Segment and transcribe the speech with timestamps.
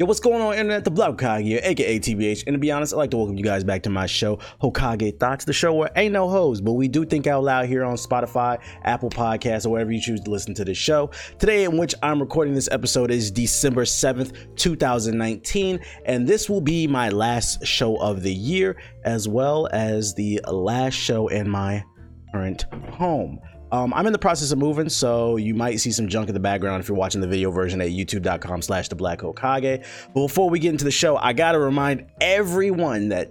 [0.00, 0.84] Yo, what's going on, internet?
[0.84, 2.44] The Black Hokage here, aka TBH.
[2.46, 5.18] And to be honest, I'd like to welcome you guys back to my show, Hokage
[5.18, 7.96] Thoughts, the show where ain't no hoes, but we do think out loud here on
[7.96, 11.10] Spotify, Apple Podcasts, or wherever you choose to listen to this show.
[11.40, 16.86] Today, in which I'm recording this episode, is December 7th, 2019, and this will be
[16.86, 21.84] my last show of the year, as well as the last show in my
[22.30, 23.40] current home.
[23.70, 26.40] Um, I'm in the process of moving, so you might see some junk in the
[26.40, 29.84] background if you're watching the video version at youtube.com slash the black Hokage.
[30.14, 33.30] But before we get into the show, I gotta remind everyone that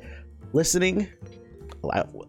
[0.53, 1.07] listening,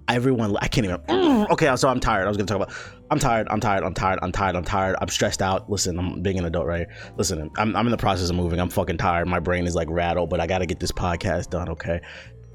[0.08, 2.24] everyone, I can't even, okay, so I'm tired.
[2.24, 2.72] I was gonna talk about,
[3.10, 5.70] I'm tired, I'm tired, I'm tired, I'm tired, I'm tired, I'm stressed out.
[5.70, 6.88] Listen, I'm being an adult, right?
[6.88, 7.12] here.
[7.16, 8.60] Listen, I'm, I'm in the process of moving.
[8.60, 9.28] I'm fucking tired.
[9.28, 12.00] My brain is like rattled, but I gotta get this podcast done, okay?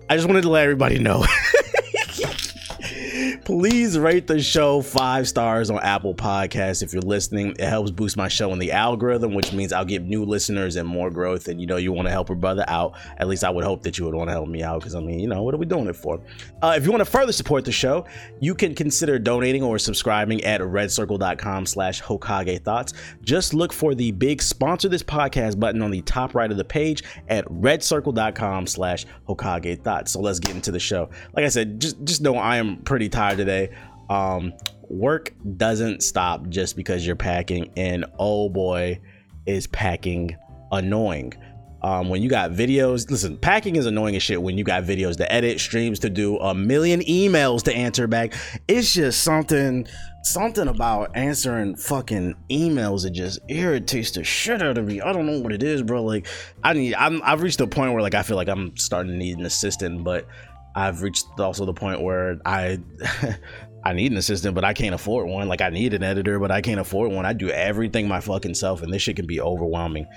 [0.10, 1.26] I just wanted to let everybody know.
[3.46, 7.50] please rate the show five stars on Apple Podcasts if you're listening.
[7.60, 10.88] It helps boost my show in the algorithm, which means I'll get new listeners and
[10.88, 11.48] more growth.
[11.50, 12.94] And you know, you want to help a brother out.
[13.18, 15.02] At least I would hope that you would want to help me out because I
[15.02, 16.22] mean, you know, what are we doing it for?
[16.62, 18.06] Uh, if you want to further support the show,
[18.40, 22.94] you can consider donating or subscribing at redcircle.com slash Hokage Thoughts.
[23.24, 26.64] Just look for the big sponsor this podcast button on the top right of the
[26.64, 30.12] page at redcircle.com slash Hokage Thoughts.
[30.12, 31.10] So let's get into the show.
[31.36, 33.76] Like I said, just just know I am pretty tired today.
[34.10, 34.54] Um,
[34.90, 39.00] work doesn't stop just because you're packing, and oh boy,
[39.46, 40.36] is packing
[40.72, 41.34] annoying.
[41.84, 45.18] Um, when you got videos, listen, packing is annoying as shit when you got videos
[45.18, 48.34] to edit, streams to do, a million emails to answer back.
[48.70, 49.86] It's just something,
[50.24, 55.02] something about answering fucking emails that just irritates the shit out of me.
[55.02, 56.04] I don't know what it is, bro.
[56.04, 56.26] Like,
[56.64, 59.18] I need, I'm, I've reached a point where like I feel like I'm starting to
[59.18, 60.26] need an assistant, but
[60.76, 62.80] I've reached also the point where I
[63.86, 65.48] I need an assistant, but I can't afford one.
[65.48, 67.26] Like I need an editor, but I can't afford one.
[67.26, 70.08] I do everything my fucking self, and this shit can be overwhelming.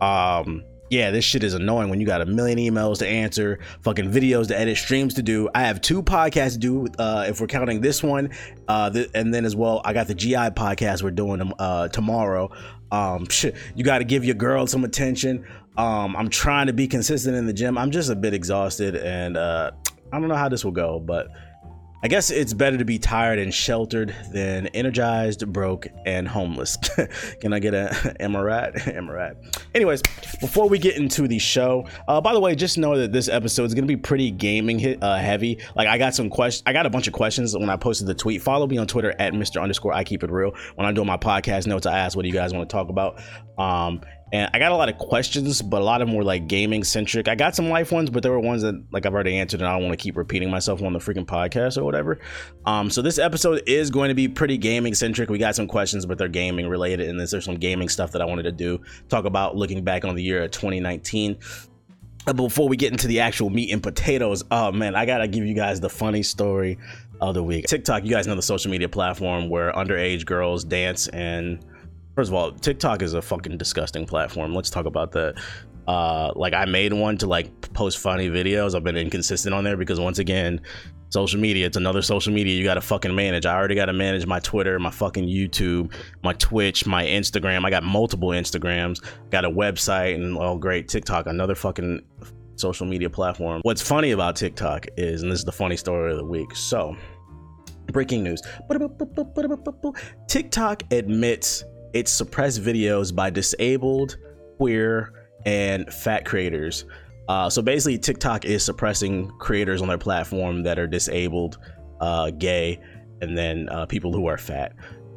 [0.00, 4.10] Um, yeah, this shit is annoying when you got a million emails to answer, fucking
[4.10, 5.48] videos to edit, streams to do.
[5.54, 8.30] I have two podcasts to do, uh, if we're counting this one,
[8.66, 12.50] uh, th- and then as well, I got the GI podcast we're doing uh, tomorrow.
[12.90, 13.28] Um,
[13.76, 15.46] you got to give your girl some attention.
[15.76, 17.78] Um, I'm trying to be consistent in the gym.
[17.78, 19.70] I'm just a bit exhausted, and uh,
[20.12, 21.28] I don't know how this will go, but
[22.02, 26.78] I guess it's better to be tired and sheltered than energized, broke, and homeless.
[27.40, 28.74] Can I get a Emirat?
[28.96, 29.62] Emirat.
[29.74, 30.00] Anyways,
[30.40, 33.64] before we get into the show, uh, by the way, just know that this episode
[33.64, 35.58] is gonna be pretty gaming hit, uh, heavy.
[35.76, 38.14] Like I got some questions, I got a bunch of questions when I posted the
[38.14, 38.40] tweet.
[38.40, 39.60] Follow me on Twitter at Mr.
[39.60, 40.52] Underscore I Keep It Real.
[40.76, 42.88] When I'm doing my podcast notes, I ask what do you guys want to talk
[42.88, 43.20] about.
[43.58, 44.00] Um,
[44.32, 46.84] and I got a lot of questions, but a lot of them were like gaming
[46.84, 47.26] centric.
[47.26, 49.68] I got some life ones, but there were ones that like I've already answered, and
[49.68, 52.20] I don't want to keep repeating myself on the freaking podcast or whatever.
[52.64, 55.30] Um, so this episode is going to be pretty gaming centric.
[55.30, 58.24] We got some questions, but they're gaming related, and there's some gaming stuff that I
[58.24, 58.80] wanted to do.
[59.08, 61.36] Talk about looking back on the year of 2019.
[62.26, 65.44] But before we get into the actual meat and potatoes, oh man, I gotta give
[65.44, 66.78] you guys the funny story
[67.20, 67.66] of the week.
[67.66, 71.64] TikTok, you guys know the social media platform where underage girls dance and
[72.16, 74.54] First of all, TikTok is a fucking disgusting platform.
[74.54, 75.40] Let's talk about that.
[75.86, 78.74] Uh, like I made one to like post funny videos.
[78.74, 80.60] I've been inconsistent on there because once again,
[81.08, 83.46] social media, it's another social media you gotta fucking manage.
[83.46, 87.64] I already gotta manage my Twitter, my fucking YouTube, my Twitch, my Instagram.
[87.64, 92.02] I got multiple Instagrams, got a website, and oh great, TikTok, another fucking
[92.56, 93.60] social media platform.
[93.62, 96.54] What's funny about TikTok is, and this is the funny story of the week.
[96.54, 96.96] So,
[97.86, 98.42] breaking news.
[100.28, 104.16] TikTok admits it suppressed videos by disabled,
[104.56, 105.12] queer,
[105.46, 106.84] and fat creators.
[107.28, 111.58] Uh, so basically, TikTok is suppressing creators on their platform that are disabled,
[112.00, 112.80] uh, gay,
[113.20, 114.74] and then uh, people who are fat.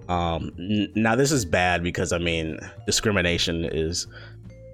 [0.10, 4.08] Um, n- now, this is bad because I mean, discrimination is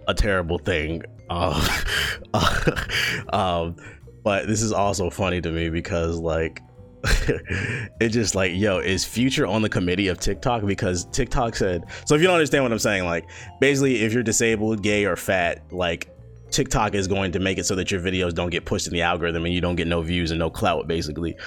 [0.07, 1.03] a terrible thing.
[1.31, 1.61] Um,
[3.33, 3.75] um,
[4.23, 6.59] but this is also funny to me because, like,
[7.99, 10.65] it's just like, yo, is Future on the committee of TikTok?
[10.65, 13.29] Because TikTok said, so if you don't understand what I'm saying, like,
[13.59, 16.09] basically, if you're disabled, gay, or fat, like,
[16.51, 19.01] TikTok is going to make it so that your videos don't get pushed in the
[19.01, 21.37] algorithm and you don't get no views and no clout, basically.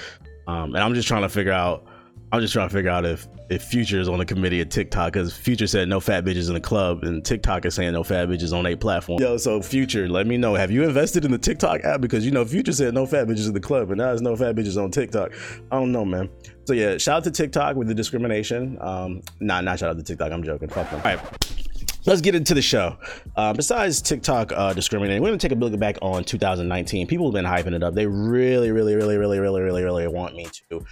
[0.46, 1.84] Um, and I'm just trying to figure out
[2.32, 5.12] I'm just trying to figure out if if Future is on the committee of TikTok
[5.12, 8.26] because Future said no fat bitches in the club and TikTok is saying no fat
[8.26, 9.20] bitches on a platform.
[9.20, 10.54] Yo, so Future, let me know.
[10.54, 12.00] Have you invested in the TikTok app?
[12.00, 14.34] Because you know Future said no fat bitches in the club and now there's no
[14.34, 15.32] fat bitches on TikTok.
[15.70, 16.30] I don't know, man.
[16.64, 18.78] So yeah, shout out to TikTok with the discrimination.
[18.80, 20.32] Um, nah, not shout out to TikTok.
[20.32, 20.68] I'm joking.
[20.68, 21.02] Fuck them.
[21.04, 21.58] All right
[22.04, 22.98] let's get into the show.
[23.36, 27.06] Uh, besides TikTok uh, discriminating, we're gonna take a look back on 2019.
[27.06, 27.94] People have been hyping it up.
[27.94, 30.84] They really, really, really, really, really, really, really want me to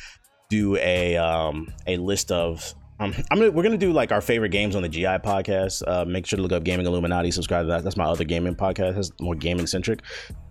[0.50, 4.50] do a um, a list of Um, I'm gonna, we're gonna do like our favorite
[4.50, 5.82] games on the GI podcast.
[5.86, 7.30] Uh, make sure to look up Gaming Illuminati.
[7.30, 7.82] Subscribe to that.
[7.82, 8.98] That's my other gaming podcast.
[8.98, 10.00] It's more gaming centric.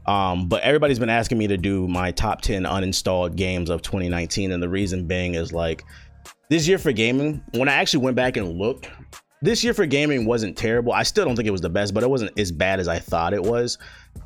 [0.08, 4.52] Um, but everybody's been asking me to do my top 10 uninstalled games of 2019,
[4.52, 5.84] and the reason being is like
[6.50, 7.44] this year for gaming.
[7.54, 8.90] When I actually went back and looked,
[9.44, 10.92] this year for gaming wasn't terrible.
[10.92, 12.98] I still don't think it was the best, but it wasn't as bad as I
[12.98, 13.78] thought it was.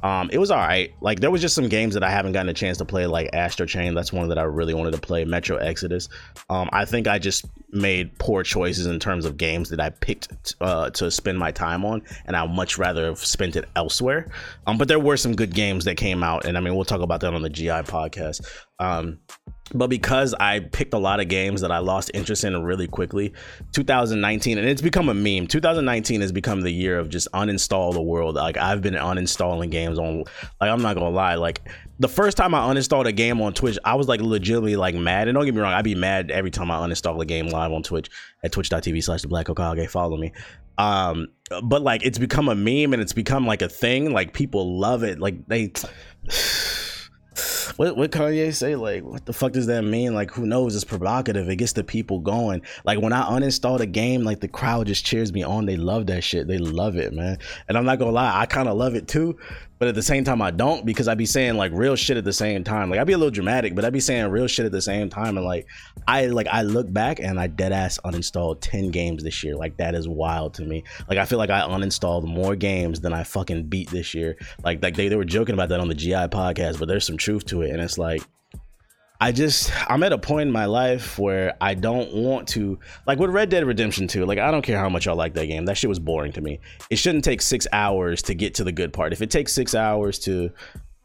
[0.03, 0.93] Um, it was all right.
[0.99, 3.29] Like there was just some games that I haven't gotten a chance to play, like
[3.31, 3.95] Astral Chain.
[3.95, 5.23] That's one that I really wanted to play.
[5.23, 6.09] Metro Exodus.
[6.49, 10.55] Um, I think I just made poor choices in terms of games that I picked
[10.59, 14.29] uh, to spend my time on, and I much rather have spent it elsewhere.
[14.67, 17.01] Um, but there were some good games that came out, and I mean we'll talk
[17.01, 18.45] about that on the GI podcast.
[18.83, 19.19] Um,
[19.73, 23.33] but because I picked a lot of games that I lost interest in really quickly,
[23.71, 25.47] 2019, and it's become a meme.
[25.47, 28.35] 2019 has become the year of just uninstall the world.
[28.35, 30.25] Like I've been uninstalling games on.
[30.59, 31.61] Like I'm not gonna lie, like
[31.99, 35.27] the first time I uninstalled a game on Twitch, I was like legitimately like mad.
[35.27, 37.71] And don't get me wrong, I'd be mad every time I uninstall a game live
[37.71, 38.09] on Twitch
[38.43, 39.89] at twitch.tv slash the black Hokage.
[39.89, 40.33] Follow me.
[40.77, 41.27] Um,
[41.63, 44.11] but like it's become a meme and it's become like a thing.
[44.11, 45.19] Like people love it.
[45.19, 45.71] Like they
[47.77, 48.75] what what Kanye say?
[48.75, 50.13] Like, what the fuck does that mean?
[50.13, 50.75] Like, who knows?
[50.75, 51.49] It's provocative.
[51.49, 52.61] It gets the people going.
[52.85, 55.65] Like when I uninstall a game, like the crowd just cheers me on.
[55.65, 56.47] They love that shit.
[56.47, 57.37] They love it, man.
[57.67, 59.37] And I'm not gonna lie, I kind of love it too
[59.79, 62.23] but at the same time I don't because I'd be saying like real shit at
[62.23, 62.89] the same time.
[62.89, 65.09] Like I'd be a little dramatic, but I'd be saying real shit at the same
[65.09, 65.37] time.
[65.37, 65.67] And like
[66.07, 69.55] I like I look back and I dead ass uninstalled 10 games this year.
[69.55, 70.83] Like that is wild to me.
[71.09, 74.37] Like I feel like I uninstalled more games than I fucking beat this year.
[74.63, 77.17] Like like they, they were joking about that on the GI podcast, but there's some
[77.17, 77.71] truth to it.
[77.71, 78.21] And it's like
[79.23, 82.77] I just I'm at a point in my life where I don't want to
[83.07, 85.45] like with Red Dead Redemption 2, like I don't care how much y'all like that
[85.45, 85.63] game.
[85.63, 86.59] That shit was boring to me.
[86.89, 89.13] It shouldn't take 6 hours to get to the good part.
[89.13, 90.51] If it takes 6 hours to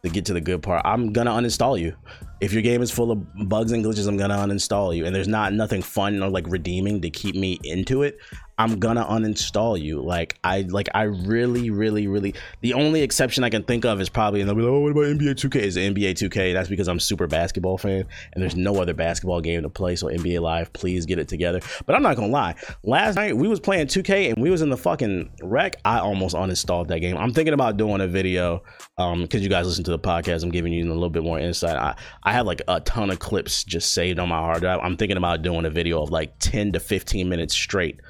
[0.03, 1.95] to get to the good part, I'm gonna uninstall you.
[2.41, 5.07] If your game is full of bugs and glitches, I'm gonna uninstall you.
[5.07, 8.19] And there's not nothing fun or like redeeming to keep me into it.
[8.59, 10.03] I'm gonna uninstall you.
[10.03, 14.09] Like I like I really, really, really the only exception I can think of is
[14.09, 15.57] probably and they'll be like, oh, what about NBA 2K?
[15.57, 16.53] Is NBA 2K?
[16.53, 19.95] That's because I'm super basketball fan and there's no other basketball game to play.
[19.95, 21.61] So NBA Live, please get it together.
[21.87, 22.57] But I'm not gonna lie.
[22.83, 25.77] Last night we was playing 2K and we was in the fucking Rec.
[25.85, 27.17] I almost uninstalled that game.
[27.17, 28.65] I'm thinking about doing a video
[28.99, 30.43] um because you guys listen to the podcast.
[30.43, 31.77] I'm giving you a little bit more insight.
[31.77, 31.95] I
[32.25, 34.81] I have like a ton of clips just saved on my hard drive.
[34.83, 38.01] I'm thinking about doing a video of like 10 to 15 minutes straight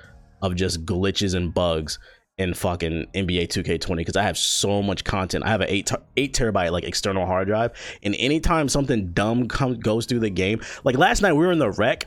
[0.43, 1.99] of just glitches and bugs
[2.38, 5.44] in fucking NBA 2K20 because I have so much content.
[5.44, 9.79] I have an eight eight terabyte like external hard drive, and anytime something dumb comes
[9.79, 12.06] goes through the game, like last night we were in the Rec.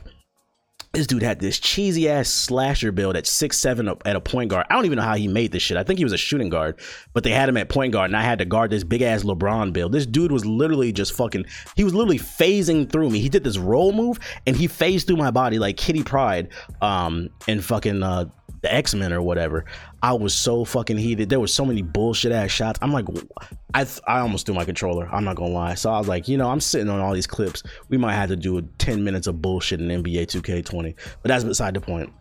[0.92, 4.66] This dude had this cheesy ass slasher build at six seven at a point guard.
[4.68, 5.78] I don't even know how he made this shit.
[5.78, 6.78] I think he was a shooting guard,
[7.14, 9.22] but they had him at point guard, and I had to guard this big ass
[9.22, 9.92] LeBron build.
[9.92, 11.46] This dude was literally just fucking.
[11.76, 13.20] He was literally phasing through me.
[13.20, 16.48] He did this roll move, and he phased through my body like Kitty Pryde,
[16.82, 18.26] um, in fucking uh,
[18.62, 19.64] the X Men or whatever.
[20.02, 21.28] I was so fucking heated.
[21.28, 22.78] There was so many bullshit ass shots.
[22.80, 23.04] I'm like,
[23.74, 25.08] I I almost threw my controller.
[25.12, 25.74] I'm not gonna lie.
[25.74, 27.62] So I was like, you know, I'm sitting on all these clips.
[27.88, 30.94] We might have to do 10 minutes of bullshit in NBA 2K20.
[31.22, 32.12] But that's beside the point.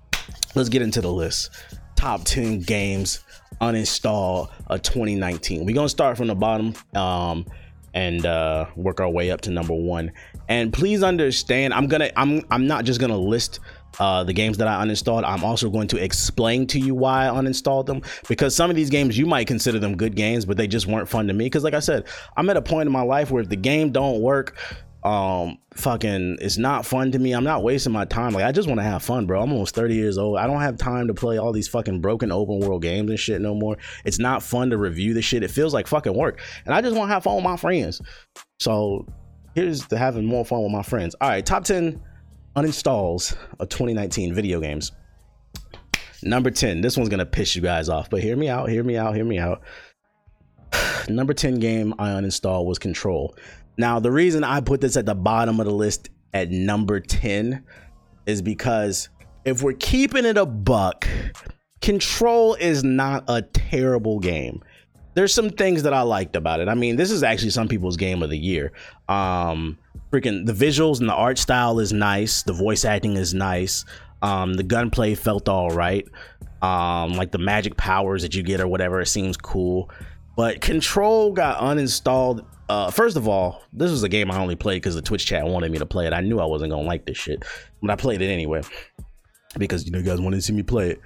[0.56, 1.52] Let's get into the list.
[1.96, 3.24] Top 10 games
[3.62, 5.66] uninstall of 2019.
[5.66, 6.74] We're gonna start from the bottom.
[6.96, 7.46] Um,
[7.94, 10.14] and uh, work our way up to number one.
[10.48, 13.60] And please understand, I'm gonna, I'm, I'm not just gonna list
[14.00, 15.24] uh, the games that I uninstalled.
[15.26, 18.90] I'm also going to explain to you why I uninstalled them because some of these
[18.90, 21.46] games you might consider them good games, but they just weren't fun to me.
[21.46, 22.06] Because like I said,
[22.38, 24.58] I'm at a point in my life where if the game don't work,
[25.04, 27.32] um, fucking, it's not fun to me.
[27.32, 28.34] I'm not wasting my time.
[28.34, 29.42] Like I just want to have fun, bro.
[29.42, 30.38] I'm almost 30 years old.
[30.38, 33.42] I don't have time to play all these fucking broken open world games and shit
[33.42, 33.78] no more.
[34.06, 35.44] It's not fun to review the shit.
[35.44, 38.02] It feels like fucking work, and I just want to have fun with my friends.
[38.60, 39.08] So
[39.56, 41.16] here's to having more fun with my friends.
[41.20, 42.00] All right, top 10
[42.56, 44.92] uninstalls of 2019 video games.
[46.24, 46.82] Number 10.
[46.82, 49.16] This one's going to piss you guys off, but hear me out, hear me out,
[49.16, 49.62] hear me out.
[51.10, 53.36] Number 10 game I uninstalled was Control.
[53.78, 57.64] Now, the reason I put this at the bottom of the list at number 10
[58.26, 59.10] is because
[59.46, 61.08] if we're keeping it a buck,
[61.82, 64.62] Control is not a terrible game.
[65.14, 66.68] There's some things that I liked about it.
[66.68, 68.72] I mean, this is actually some people's game of the year.
[69.10, 69.78] Um,
[70.12, 72.44] freaking the visuals and the art style is nice.
[72.44, 73.86] The voice acting is nice.
[74.22, 76.08] Um, the gunplay felt all right.
[76.62, 79.90] Um, like the magic powers that you get or whatever, it seems cool.
[80.38, 82.46] But Control got uninstalled.
[82.70, 85.46] Uh, first of all, this was a game I only played because the Twitch chat
[85.46, 86.14] wanted me to play it.
[86.14, 87.44] I knew I wasn't gonna like this shit,
[87.82, 88.62] but I played it anyway
[89.58, 91.02] because you know you guys wanted to see me play it.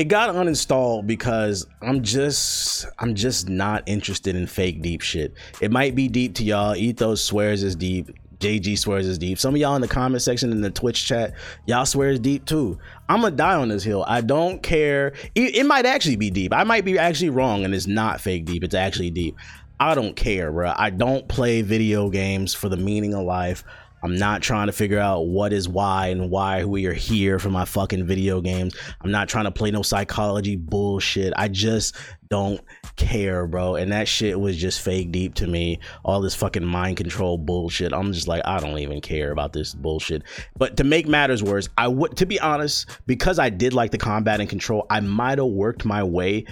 [0.00, 5.34] It got uninstalled because I'm just I'm just not interested in fake deep shit.
[5.60, 6.74] It might be deep to y'all.
[6.74, 9.38] Ethos swears is deep JG swears is deep.
[9.38, 11.34] Some of y'all in the comment section in the Twitch chat,
[11.66, 12.78] y'all swear is deep too.
[13.10, 14.02] I'm gonna die on this hill.
[14.08, 15.08] I don't care.
[15.34, 16.54] It, it might actually be deep.
[16.54, 18.64] I might be actually wrong, and it's not fake deep.
[18.64, 19.36] It's actually deep.
[19.78, 20.72] I don't care, bro.
[20.74, 23.64] I don't play video games for the meaning of life.
[24.02, 27.50] I'm not trying to figure out what is why and why we are here for
[27.50, 28.76] my fucking video games.
[29.00, 31.32] I'm not trying to play no psychology bullshit.
[31.36, 31.96] I just
[32.28, 32.60] don't
[32.96, 33.74] care, bro.
[33.74, 35.80] And that shit was just fake deep to me.
[36.04, 37.92] All this fucking mind control bullshit.
[37.92, 40.22] I'm just like, I don't even care about this bullshit.
[40.56, 43.98] But to make matters worse, I would, to be honest, because I did like the
[43.98, 46.46] combat and control, I might have worked my way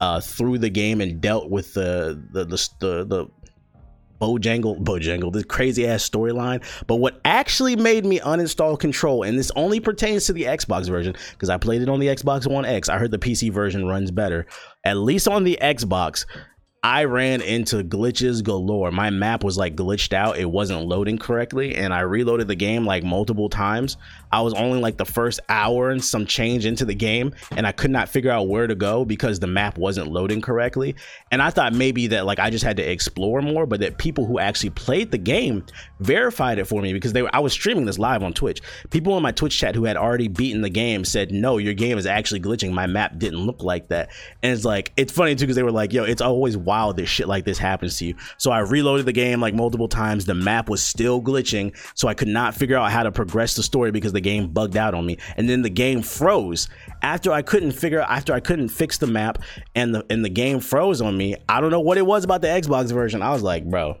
[0.00, 3.26] uh, through the game and dealt with the the the, the, the
[4.24, 6.62] Bojangle, Bojangle, this crazy ass storyline.
[6.86, 11.14] But what actually made me uninstall Control, and this only pertains to the Xbox version,
[11.32, 12.88] because I played it on the Xbox One X.
[12.88, 14.46] I heard the PC version runs better.
[14.82, 16.24] At least on the Xbox,
[16.84, 18.90] I ran into glitches galore.
[18.90, 20.36] My map was like glitched out.
[20.36, 21.76] It wasn't loading correctly.
[21.76, 23.96] And I reloaded the game like multiple times.
[24.30, 27.34] I was only like the first hour and some change into the game.
[27.56, 30.94] And I could not figure out where to go because the map wasn't loading correctly.
[31.30, 34.26] And I thought maybe that like I just had to explore more, but that people
[34.26, 35.64] who actually played the game
[36.00, 38.60] verified it for me because they were, I was streaming this live on Twitch.
[38.90, 41.96] People in my Twitch chat who had already beaten the game said, no, your game
[41.96, 42.72] is actually glitching.
[42.72, 44.10] My map didn't look like that.
[44.42, 46.58] And it's like, it's funny too because they were like, yo, it's always
[46.92, 48.14] that shit like this happens to you.
[48.38, 50.24] So I reloaded the game like multiple times.
[50.24, 53.62] The map was still glitching, so I could not figure out how to progress the
[53.62, 55.18] story because the game bugged out on me.
[55.36, 56.68] And then the game froze
[57.02, 59.38] after I couldn't figure out after I couldn't fix the map
[59.74, 61.36] and the and the game froze on me.
[61.48, 63.22] I don't know what it was about the Xbox version.
[63.22, 63.98] I was like, bro,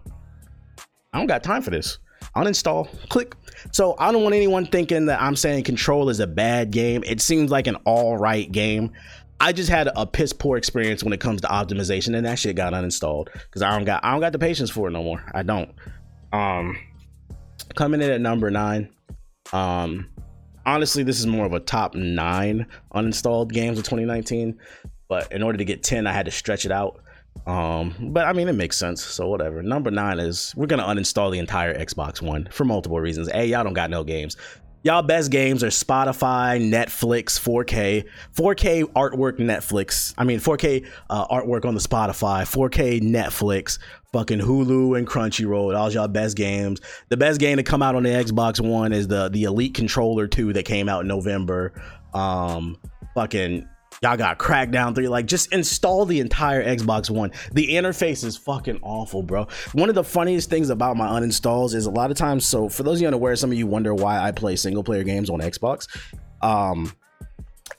[1.12, 1.98] I don't got time for this.
[2.36, 3.36] Uninstall, click.
[3.72, 7.04] So I don't want anyone thinking that I'm saying Control is a bad game.
[7.06, 8.92] It seems like an all right game.
[9.40, 12.56] I just had a piss poor experience when it comes to optimization, and that shit
[12.56, 15.24] got uninstalled because I don't got I don't got the patience for it no more.
[15.34, 15.70] I don't.
[16.32, 16.78] Um,
[17.74, 18.88] coming in at number nine.
[19.52, 20.08] Um,
[20.66, 24.58] honestly, this is more of a top nine uninstalled games of 2019.
[25.08, 27.00] But in order to get 10, I had to stretch it out.
[27.46, 29.04] Um, but I mean, it makes sense.
[29.04, 29.62] So whatever.
[29.62, 33.28] Number nine is we're gonna uninstall the entire Xbox One for multiple reasons.
[33.34, 34.36] A, y'all don't got no games.
[34.84, 40.12] Y'all best games are Spotify, Netflix, 4K, 4K artwork Netflix.
[40.18, 43.78] I mean 4K uh, artwork on the Spotify, 4K Netflix,
[44.12, 45.74] fucking Hulu and Crunchyroll.
[45.74, 46.82] All y'all best games.
[47.08, 50.26] The best game to come out on the Xbox One is the the Elite Controller
[50.26, 51.72] 2 that came out in November.
[52.12, 52.76] Um,
[53.14, 53.66] fucking
[54.02, 55.08] Y'all got Crackdown 3.
[55.08, 57.32] Like, just install the entire Xbox One.
[57.52, 59.46] The interface is fucking awful, bro.
[59.72, 62.46] One of the funniest things about my uninstalls is a lot of times.
[62.46, 65.04] So, for those of you unaware, some of you wonder why I play single player
[65.04, 65.88] games on Xbox.
[66.42, 66.92] Um,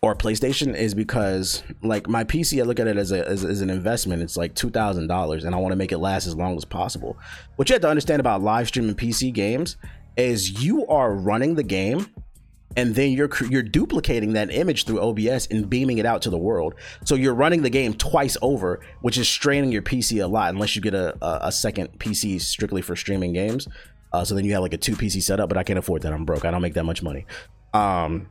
[0.01, 3.61] or PlayStation is because like my PC, I look at it as, a, as, as
[3.61, 4.21] an investment.
[4.21, 6.65] It's like two thousand dollars, and I want to make it last as long as
[6.65, 7.17] possible.
[7.55, 9.77] What you have to understand about live streaming PC games
[10.17, 12.07] is you are running the game
[12.75, 16.37] and then you're you're duplicating that image through OBS and beaming it out to the
[16.37, 16.75] world.
[17.03, 20.53] So you're running the game twice over, which is straining your PC a lot.
[20.53, 23.67] Unless you get a a, a second PC strictly for streaming games,
[24.13, 25.49] uh, so then you have like a two PC setup.
[25.49, 26.13] But I can't afford that.
[26.13, 26.45] I'm broke.
[26.45, 27.25] I don't make that much money.
[27.73, 28.27] Um,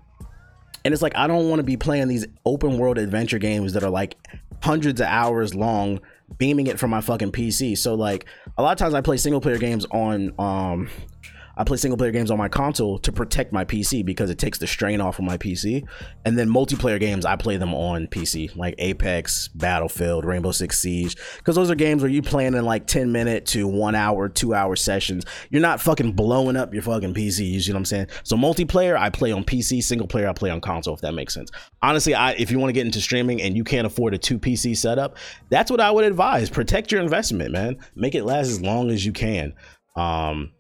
[0.85, 3.83] and it's like I don't want to be playing these open world adventure games that
[3.83, 4.17] are like
[4.63, 6.01] hundreds of hours long,
[6.39, 7.77] beaming it from my fucking PC.
[7.79, 8.27] So like
[8.59, 10.91] a lot of times I play single player games on um
[11.57, 14.59] I play single player games on my console to protect my PC because it takes
[14.59, 15.87] the strain off of my PC.
[16.25, 21.17] And then multiplayer games, I play them on PC, like Apex, Battlefield, Rainbow Six Siege,
[21.39, 24.55] because those are games where you playing in like 10 minute to one hour, two
[24.55, 25.25] hour sessions.
[25.51, 27.51] You're not fucking blowing up your fucking PC.
[27.51, 28.09] You see what I'm saying?
[28.25, 29.83] So multiplayer, I play on PC.
[29.83, 30.95] Single player, I play on console.
[30.95, 31.51] If that makes sense.
[31.83, 34.39] Honestly, I if you want to get into streaming and you can't afford a two
[34.39, 35.17] PC setup,
[35.51, 36.51] that's what I would advise.
[36.51, 37.77] Protect your investment, man.
[37.95, 39.55] Make it last as long as you can.
[39.97, 40.53] Um,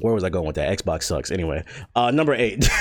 [0.00, 0.78] where was I going with that?
[0.78, 1.30] Xbox sucks.
[1.30, 2.68] Anyway, uh, number eight.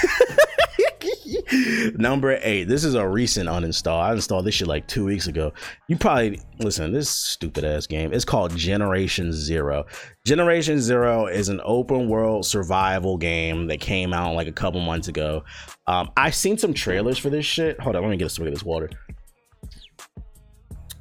[1.96, 2.66] number eight.
[2.66, 4.00] This is a recent uninstall.
[4.00, 5.52] I installed this shit like two weeks ago.
[5.88, 6.94] You probably listen.
[6.94, 8.14] This stupid ass game.
[8.14, 9.86] It's called Generation Zero.
[10.26, 15.08] Generation Zero is an open world survival game that came out like a couple months
[15.08, 15.44] ago.
[15.88, 17.80] Um, I've seen some trailers for this shit.
[17.80, 18.90] Hold on, let me get a swig of this water.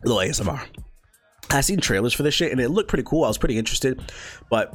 [0.04, 0.66] A little ASMR.
[1.50, 3.24] I seen trailers for this shit and it looked pretty cool.
[3.24, 4.12] I was pretty interested,
[4.50, 4.74] but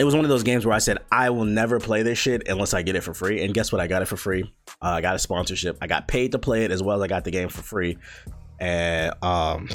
[0.00, 2.48] it was one of those games where I said I will never play this shit
[2.48, 3.44] unless I get it for free.
[3.44, 3.82] And guess what?
[3.82, 4.50] I got it for free.
[4.80, 5.76] Uh, I got a sponsorship.
[5.82, 7.98] I got paid to play it as well as I got the game for free.
[8.58, 9.68] And um,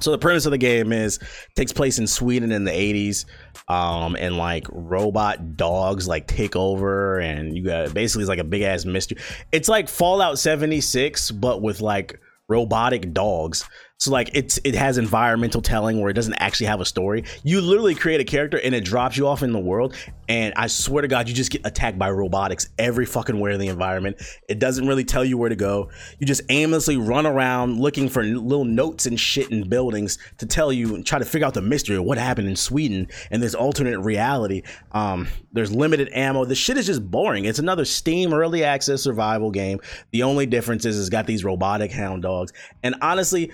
[0.00, 1.20] so the premise of the game is
[1.54, 3.24] takes place in Sweden in the 80s.
[3.68, 8.44] Um, and like robot dogs like take over, and you got basically it's like a
[8.44, 9.18] big ass mystery.
[9.52, 13.64] It's like Fallout 76, but with like robotic dogs.
[14.02, 17.22] So like it's it has environmental telling where it doesn't actually have a story.
[17.44, 19.94] You literally create a character and it drops you off in the world,
[20.28, 23.60] and I swear to God, you just get attacked by robotics every fucking where in
[23.60, 24.20] the environment.
[24.48, 25.90] It doesn't really tell you where to go.
[26.18, 30.72] You just aimlessly run around looking for little notes and shit in buildings to tell
[30.72, 33.54] you and try to figure out the mystery of what happened in Sweden and this
[33.54, 34.62] alternate reality.
[34.90, 36.44] Um, there's limited ammo.
[36.44, 37.44] The shit is just boring.
[37.44, 39.78] It's another Steam early access survival game.
[40.10, 43.52] The only difference is it's got these robotic hound dogs, and honestly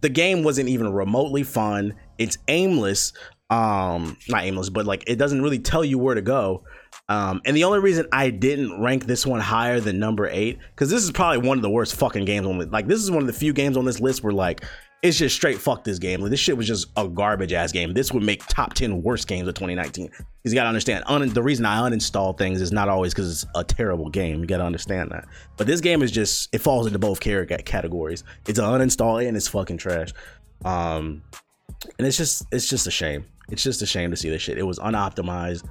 [0.00, 1.94] the game wasn't even remotely fun.
[2.18, 3.12] It's aimless.
[3.50, 6.64] Um, not aimless, but like it doesn't really tell you where to go.
[7.08, 10.90] Um, and the only reason I didn't rank this one higher than number eight, because
[10.90, 13.22] this is probably one of the worst fucking games on the like this is one
[13.22, 14.64] of the few games on this list where like
[15.02, 16.20] it's just straight fuck this game.
[16.20, 17.94] Like this shit was just a garbage ass game.
[17.94, 20.06] This would make top 10 worst games of 2019.
[20.08, 23.50] Because you gotta understand, un- the reason I uninstall things is not always because it's
[23.54, 24.40] a terrible game.
[24.40, 25.26] You gotta understand that.
[25.56, 28.24] But this game is just it falls into both categories.
[28.46, 30.12] It's an uninstall and it's fucking trash.
[30.64, 31.22] Um
[31.98, 33.24] and it's just it's just a shame.
[33.50, 34.58] It's just a shame to see this shit.
[34.58, 35.64] It was unoptimized.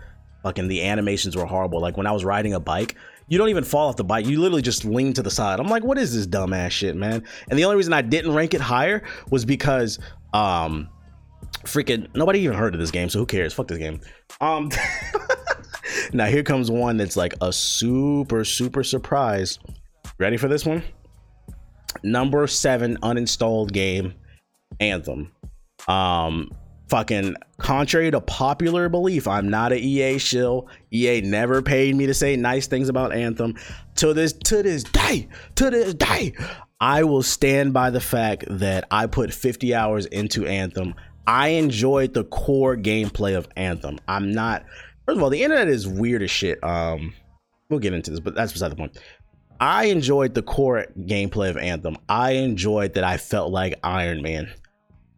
[0.43, 1.81] Fucking the animations were horrible.
[1.81, 2.95] Like when I was riding a bike,
[3.27, 4.25] you don't even fall off the bike.
[4.25, 5.59] You literally just lean to the side.
[5.59, 7.23] I'm like, what is this dumbass shit, man?
[7.49, 9.99] And the only reason I didn't rank it higher was because
[10.33, 10.89] um
[11.63, 13.53] freaking nobody even heard of this game, so who cares?
[13.53, 14.01] Fuck this game.
[14.41, 14.69] Um
[16.13, 19.59] now here comes one that's like a super, super surprise.
[20.19, 20.83] Ready for this one?
[22.03, 24.13] Number seven uninstalled game,
[24.79, 25.31] Anthem.
[25.87, 26.51] Um,
[26.87, 30.67] fucking contrary to popular belief, I'm not an EA shill.
[30.91, 33.55] EA never paid me to say nice things about Anthem.
[33.95, 36.33] To this to this day, to this day,
[36.79, 40.93] I will stand by the fact that I put 50 hours into Anthem.
[41.25, 43.99] I enjoyed the core gameplay of Anthem.
[44.07, 44.65] I'm not
[45.05, 46.63] first of all, the internet is weird as shit.
[46.63, 47.13] Um
[47.69, 48.97] we'll get into this, but that's beside the point.
[49.59, 51.97] I enjoyed the core gameplay of Anthem.
[52.07, 54.49] I enjoyed that I felt like Iron Man.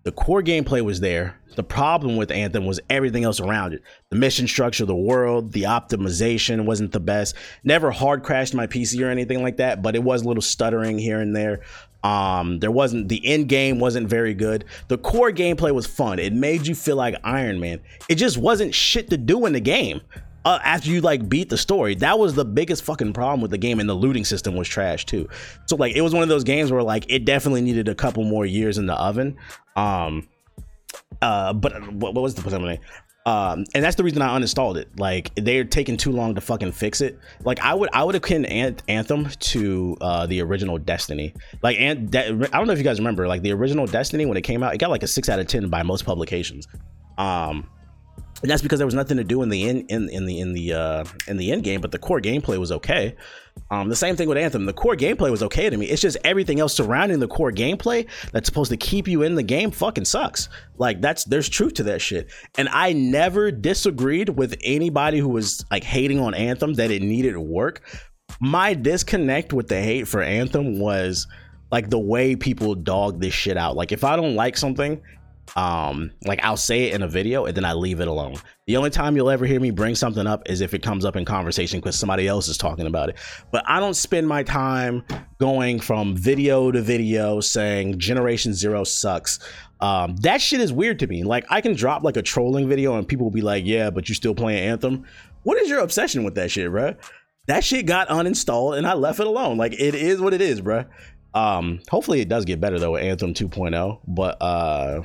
[0.03, 1.36] The core gameplay was there.
[1.56, 3.84] The problem with Anthem was everything else around it.
[4.10, 7.36] The mission structure, the world, the optimization wasn't the best.
[7.65, 10.98] Never hard crashed my PC or anything like that, but it was a little stuttering
[10.98, 11.62] here and there.
[12.01, 14.63] Um, there wasn't the end game wasn't very good.
[14.88, 16.18] The core gameplay was fun.
[16.18, 17.82] It made you feel like Iron Man.
[18.08, 20.00] It just wasn't shit to do in the game
[20.45, 21.95] uh, after you like beat the story.
[21.95, 25.05] That was the biggest fucking problem with the game, and the looting system was trash
[25.05, 25.27] too.
[25.65, 28.23] So like it was one of those games where like it definitely needed a couple
[28.23, 29.37] more years in the oven.
[29.75, 30.27] Um,
[31.21, 32.79] uh, but what, what was the name?
[33.25, 34.97] Um, and that's the reason I uninstalled it.
[34.97, 37.19] Like they're taking too long to fucking fix it.
[37.43, 41.33] Like I would, I would akin Anthem to uh, the original Destiny.
[41.61, 44.37] Like, and De- I don't know if you guys remember, like the original Destiny when
[44.37, 46.67] it came out, it got like a six out of ten by most publications.
[47.19, 47.69] Um,
[48.41, 50.53] and that's because there was nothing to do in the in in, in the in
[50.53, 53.15] the uh in the end game but the core gameplay was okay.
[53.71, 54.65] Um the same thing with anthem.
[54.65, 55.87] The core gameplay was okay to me.
[55.87, 59.43] It's just everything else surrounding the core gameplay that's supposed to keep you in the
[59.43, 60.49] game fucking sucks.
[60.77, 62.31] Like that's there's truth to that shit.
[62.57, 67.37] And i never disagreed with anybody who was like hating on anthem that it needed
[67.37, 67.81] work.
[68.39, 71.27] My disconnect with the hate for anthem was
[71.71, 73.75] like the way people dog this shit out.
[73.75, 75.01] Like if i don't like something
[75.55, 78.35] um like i'll say it in a video and then i leave it alone.
[78.68, 81.16] The only time you'll ever hear me bring something up is if it comes up
[81.16, 83.18] in conversation because somebody else is talking about it.
[83.51, 85.03] But i don't spend my time
[85.40, 89.40] going from video to video saying generation zero sucks.
[89.81, 91.24] Um that shit is weird to me.
[91.24, 94.07] Like i can drop like a trolling video and people will be like yeah but
[94.09, 95.05] you still playing anthem.
[95.44, 96.96] What is your obsession with that shit bro
[97.48, 99.57] that shit got uninstalled and i left it alone.
[99.57, 100.85] Like it is what it is bro
[101.33, 105.01] um hopefully it does get better though with anthem 2.0 but uh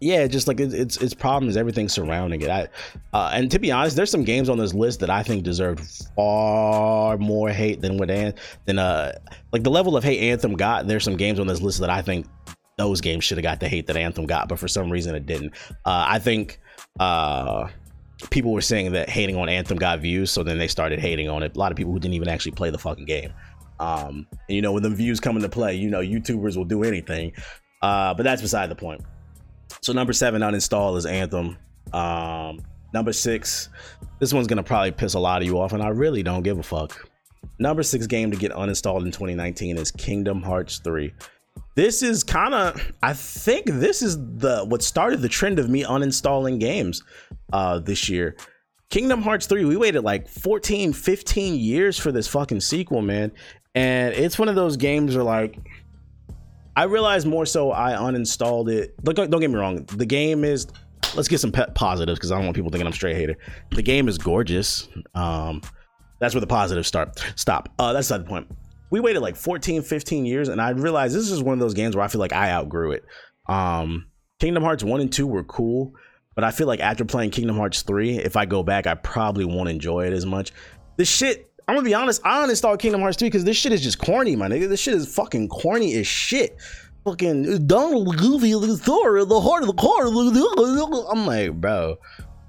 [0.00, 2.48] yeah, just like it, its its problem everything surrounding it.
[2.48, 2.68] I
[3.12, 5.80] uh, and to be honest, there's some games on this list that I think deserved
[6.14, 8.34] far more hate than what An-
[8.66, 9.12] than uh
[9.52, 10.86] like the level of hate Anthem got.
[10.86, 12.26] There's some games on this list that I think
[12.78, 15.26] those games should have got the hate that Anthem got, but for some reason it
[15.26, 15.54] didn't.
[15.84, 16.60] Uh, I think
[16.98, 17.68] uh,
[18.30, 21.42] people were saying that hating on Anthem got views, so then they started hating on
[21.42, 21.56] it.
[21.56, 23.32] A lot of people who didn't even actually play the fucking game.
[23.80, 26.84] Um, and you know, when the views come into play, you know, YouTubers will do
[26.84, 27.32] anything.
[27.82, 29.02] Uh, but that's beside the point.
[29.82, 31.56] So number seven uninstall is Anthem.
[31.92, 32.60] Um,
[32.92, 33.68] number six,
[34.18, 36.58] this one's gonna probably piss a lot of you off, and I really don't give
[36.58, 37.08] a fuck.
[37.58, 41.12] Number six game to get uninstalled in 2019 is Kingdom Hearts 3.
[41.74, 45.84] This is kind of, I think this is the what started the trend of me
[45.84, 47.02] uninstalling games
[47.52, 48.36] uh, this year.
[48.90, 53.30] Kingdom Hearts 3, we waited like 14, 15 years for this fucking sequel, man.
[53.74, 55.58] And it's one of those games where like
[56.76, 58.94] I realized more so I uninstalled it.
[59.04, 59.84] Look, don't get me wrong.
[59.84, 60.66] The game is.
[61.16, 63.36] Let's get some pet positives because I don't want people thinking I'm straight hater.
[63.72, 64.88] The game is gorgeous.
[65.14, 65.60] Um,
[66.20, 67.20] that's where the positives start.
[67.34, 67.68] Stop.
[67.78, 68.46] Uh, that's not the point.
[68.90, 71.96] we waited like 14, 15 years, and I realized this is one of those games
[71.96, 73.04] where I feel like I outgrew it.
[73.48, 74.06] Um,
[74.38, 75.94] Kingdom Hearts 1 and 2 were cool,
[76.36, 79.44] but I feel like after playing Kingdom Hearts 3, if I go back, I probably
[79.44, 80.52] won't enjoy it as much.
[80.96, 83.80] This shit, I'm gonna be honest, I uninstalled Kingdom Hearts 3 because this shit is
[83.80, 84.68] just corny, my nigga.
[84.68, 86.56] This shit is fucking corny as shit.
[87.04, 90.08] Fucking Donald Goofy, Thor, the heart of the car.
[91.12, 91.96] I'm like, bro,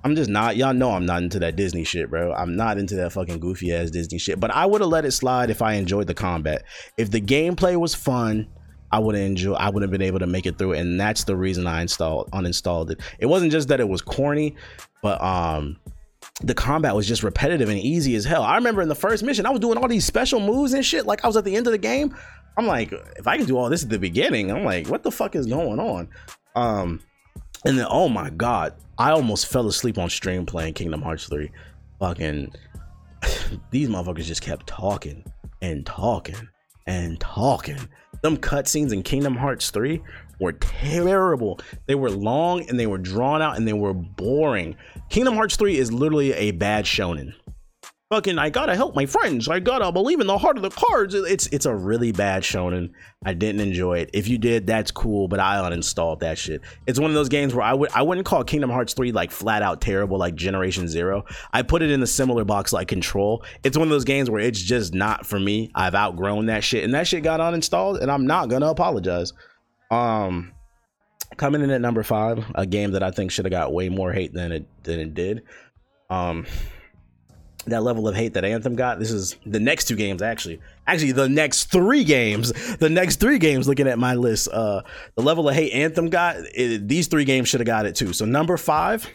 [0.04, 0.58] I'm just not.
[0.58, 2.34] Y'all know I'm not into that Disney shit, bro.
[2.34, 4.40] I'm not into that fucking goofy ass Disney shit.
[4.40, 6.64] But I would have let it slide if I enjoyed the combat.
[6.98, 8.48] If the gameplay was fun,
[8.92, 9.58] I would have enjoyed.
[9.58, 12.32] I would have been able to make it through, and that's the reason I installed
[12.32, 13.02] uninstalled it.
[13.20, 14.56] It wasn't just that it was corny,
[15.04, 15.78] but um,
[16.44, 18.44] the combat was just repetitive and easy as hell.
[18.44, 21.06] I remember in the first mission, I was doing all these special moves and shit.
[21.06, 22.16] Like I was at the end of the game.
[22.58, 25.12] I'm like, if I can do all this at the beginning, I'm like, what the
[25.12, 26.10] fuck is going on?
[26.56, 27.00] Um,
[27.66, 31.50] and then oh my god, I almost fell asleep on stream playing Kingdom Hearts 3.
[32.00, 32.54] Fucking
[33.72, 35.24] these motherfuckers just kept talking
[35.62, 36.50] and talking
[36.88, 37.78] and talking.
[38.22, 40.02] Them cutscenes in Kingdom Hearts 3
[40.42, 41.60] were terrible.
[41.86, 44.76] They were long and they were drawn out and they were boring.
[45.10, 47.34] Kingdom Hearts 3 is literally a bad shonen
[48.12, 49.48] fucking I gotta help my friends.
[49.48, 51.16] I gotta believe in the heart of the cards.
[51.16, 52.92] It's it's a really bad shonen.
[53.26, 54.10] I didn't enjoy it.
[54.14, 56.62] If you did, that's cool, but I uninstalled that shit.
[56.86, 59.32] It's one of those games where I would I wouldn't call Kingdom Hearts 3 like
[59.32, 61.24] flat out terrible like Generation Zero.
[61.54, 63.46] I put it in the similar box like Control.
[63.64, 65.72] It's one of those games where it's just not for me.
[65.74, 69.32] I've outgrown that shit, and that shit got uninstalled, and I'm not gonna apologize.
[69.92, 70.54] Um
[71.38, 74.12] coming in at number five, a game that I think should have got way more
[74.12, 75.44] hate than it than it did.
[76.10, 76.46] Um
[77.68, 79.00] that level of hate that Anthem got.
[79.00, 80.60] This is the next two games actually.
[80.88, 82.52] Actually, the next three games.
[82.78, 83.68] The next three games.
[83.68, 84.82] Looking at my list, uh,
[85.16, 86.38] the level of hate Anthem got.
[86.56, 88.14] It, these three games should have got it too.
[88.14, 89.08] So number five.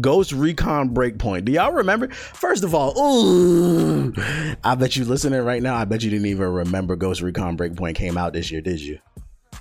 [0.00, 1.44] Ghost Recon Breakpoint.
[1.44, 2.08] Do y'all remember?
[2.10, 4.14] First of all, ooh,
[4.62, 5.74] I bet you listening right now.
[5.74, 9.00] I bet you didn't even remember Ghost Recon Breakpoint came out this year, did you?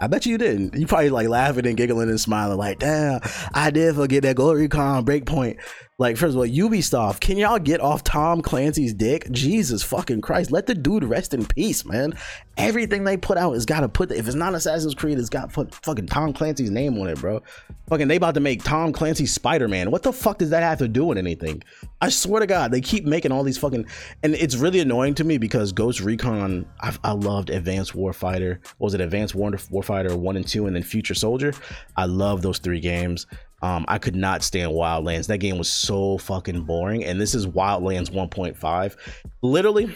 [0.02, 0.76] I bet you didn't.
[0.76, 3.20] You probably like laughing and giggling and smiling, like, damn,
[3.54, 5.60] I did forget that Ghost Recon Breakpoint.
[6.00, 9.30] Like, first of all, Ubisoft, can y'all get off Tom Clancy's dick?
[9.32, 10.50] Jesus fucking Christ.
[10.50, 12.18] Let the dude rest in peace, man.
[12.56, 15.52] Everything they put out has got to put, if it's not Assassin's Creed, it's got
[15.52, 17.44] fucking Tom Clancy's name on it, bro.
[17.90, 19.92] Fucking, they about to make Tom Clancy Spider Man.
[19.92, 21.64] What the fuck does that have to do with anything?
[22.00, 23.86] I swear to God, they keep making all these fucking,
[24.24, 28.60] and it's really annoying to me because Ghost Recon, I've, I loved Advanced Warfighter.
[28.78, 31.54] What was it Advanced War, Warfighter 1 and 2, and then Future Soldier?
[31.98, 33.28] I love those three games.
[33.62, 35.28] Um, I could not stand Wildlands.
[35.28, 37.04] That game was so fucking boring.
[37.04, 38.96] And this is Wildlands 1.5.
[39.42, 39.94] Literally,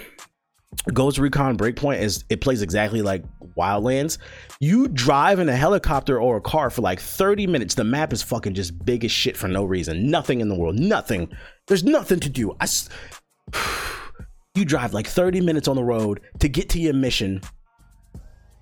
[0.94, 3.24] Ghost Recon Breakpoint is it plays exactly like
[3.58, 4.18] Wildlands.
[4.60, 7.76] You drive in a helicopter or a car for like 30 minutes.
[7.76, 10.10] The map is fucking just big as shit for no reason.
[10.10, 10.80] Nothing in the world.
[10.80, 11.32] Nothing.
[11.68, 12.56] There's nothing to do.
[12.60, 12.68] I
[14.56, 17.42] you drive like 30 minutes on the road to get to your mission.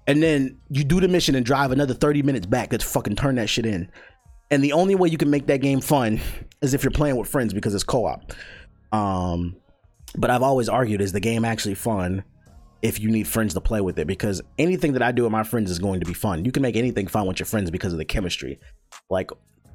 [0.08, 3.36] And then you do the mission and drive another 30 minutes back to fucking turn
[3.36, 3.90] that shit in.
[4.52, 6.20] And the only way you can make that game fun
[6.62, 8.34] is if you're playing with friends because it's co-op.
[8.92, 9.56] Um,
[10.16, 12.24] but I've always argued is the game actually fun
[12.82, 15.44] if you need friends to play with it because anything that I do with my
[15.44, 16.44] friends is going to be fun.
[16.44, 18.60] You can make anything fun with your friends because of the chemistry.
[19.10, 19.32] Like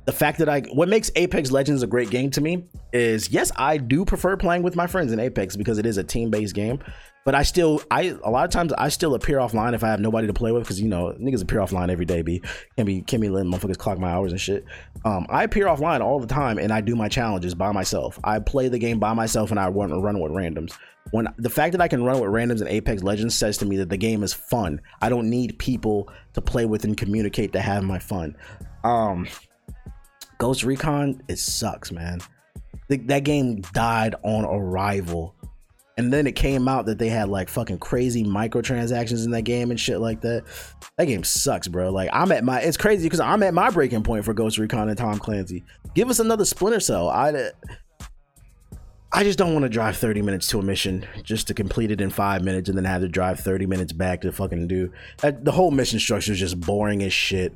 [0.07, 3.53] the fact that I what makes Apex Legends a great game to me is yes,
[3.57, 6.81] I do prefer playing with my friends in Apex because it is a team-based game
[7.27, 9.99] but I still, I a lot of times I still appear offline if I have
[9.99, 12.23] nobody to play with because you know niggas appear offline every day.
[12.23, 12.41] Be
[12.77, 14.65] can be can be letting motherfuckers clock my hours and shit.
[15.05, 18.17] Um, I appear offline all the time and I do my challenges by myself.
[18.23, 20.79] I play the game by myself and I run run with randoms.
[21.11, 23.77] When the fact that I can run with randoms in Apex Legends says to me
[23.79, 24.81] that the game is fun.
[25.03, 28.37] I don't need people to play with and communicate to have my fun.
[28.85, 29.27] Um,
[30.39, 32.21] Ghost Recon, it sucks, man.
[32.89, 35.35] The, that game died on arrival
[35.99, 39.71] and then it came out that they had like fucking crazy microtransactions in that game
[39.71, 40.45] and shit like that.
[40.99, 41.91] That game sucks, bro.
[41.91, 44.89] Like I'm at my it's crazy because I'm at my breaking point for Ghost Recon
[44.89, 45.65] and Tom Clancy.
[45.95, 47.09] Give us another Splinter Cell.
[47.09, 47.51] I
[49.13, 52.03] I just don't want to drive 30 minutes to a mission just to complete it
[52.03, 55.53] in five minutes and then have to drive 30 minutes back to fucking do the
[55.53, 57.55] whole mission structure is just boring as shit.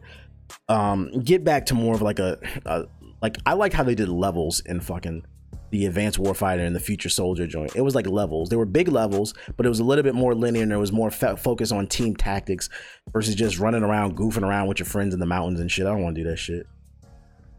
[0.69, 2.85] Um, get back to more of like a, a
[3.23, 5.25] like I like how they did levels in fucking
[5.71, 7.77] the advanced warfighter and the future soldier joint.
[7.77, 8.49] It was like levels.
[8.49, 10.93] They were big levels, but it was a little bit more linear and there was
[10.93, 12.69] more fe- focus on team tactics
[13.13, 15.87] versus just running around, goofing around with your friends in the mountains and shit.
[15.87, 16.67] I don't want to do that shit.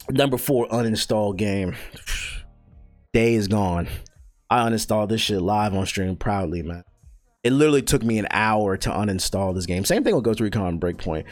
[0.10, 1.76] Number four, uninstall game.
[3.14, 3.88] Days Gone.
[4.50, 6.84] I uninstalled this shit live on stream proudly, man.
[7.44, 9.84] It literally took me an hour to uninstall this game.
[9.86, 11.24] Same thing with Ghost Recon Breakpoint.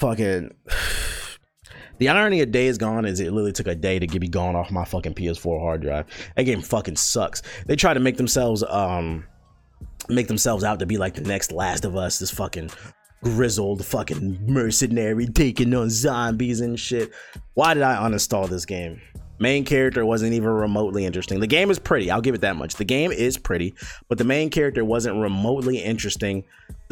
[0.00, 0.54] Fucking
[1.98, 4.56] the irony of Days Gone is it literally took a day to get me gone
[4.56, 6.06] off my fucking PS4 hard drive.
[6.36, 7.42] That game fucking sucks.
[7.66, 9.24] They try to make themselves um
[10.08, 12.70] make themselves out to be like the next Last of Us, this fucking
[13.22, 17.10] grizzled fucking mercenary taking on zombies and shit.
[17.54, 19.00] Why did I uninstall this game?
[19.38, 21.40] Main character wasn't even remotely interesting.
[21.40, 22.76] The game is pretty, I'll give it that much.
[22.76, 23.74] The game is pretty,
[24.08, 26.44] but the main character wasn't remotely interesting.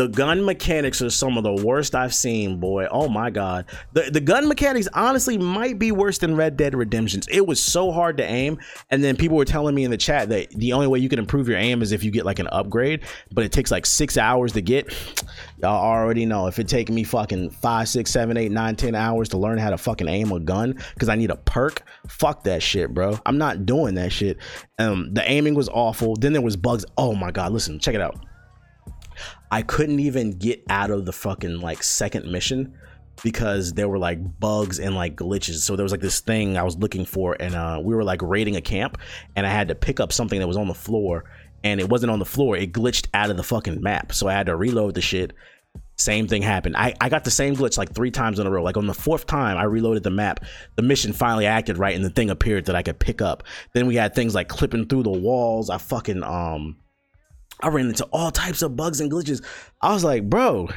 [0.02, 2.88] The gun mechanics are some of the worst I've seen, boy.
[2.90, 3.66] Oh my god.
[3.92, 7.28] The the gun mechanics honestly might be worse than Red Dead Redemption's.
[7.28, 8.58] It was so hard to aim,
[8.90, 11.20] and then people were telling me in the chat that the only way you can
[11.20, 14.18] improve your aim is if you get like an upgrade, but it takes like six
[14.18, 14.92] hours to get.
[15.62, 19.28] Y'all already know if it take me fucking five, six, seven, eight, nine, ten hours
[19.28, 21.80] to learn how to fucking aim a gun because I need a perk.
[22.08, 23.20] Fuck that shit, bro.
[23.24, 24.38] I'm not doing that shit.
[24.80, 26.16] Um, the aiming was awful.
[26.16, 26.84] Then there was bugs.
[26.98, 28.16] Oh my god, listen, check it out.
[29.52, 32.72] I couldn't even get out of the fucking like second mission
[33.22, 35.56] because there were like bugs and like glitches.
[35.56, 38.22] So there was like this thing I was looking for, and uh, we were like
[38.22, 38.96] raiding a camp,
[39.36, 41.24] and I had to pick up something that was on the floor,
[41.62, 42.56] and it wasn't on the floor.
[42.56, 45.34] It glitched out of the fucking map, so I had to reload the shit.
[45.96, 46.74] Same thing happened.
[46.78, 48.62] I, I got the same glitch like three times in a row.
[48.62, 50.46] Like on the fourth time, I reloaded the map.
[50.76, 53.42] The mission finally acted right, and the thing appeared that I could pick up.
[53.74, 55.68] Then we had things like clipping through the walls.
[55.68, 56.78] I fucking um,
[57.60, 59.44] I ran into all types of bugs and glitches.
[59.80, 60.68] I was like, bro,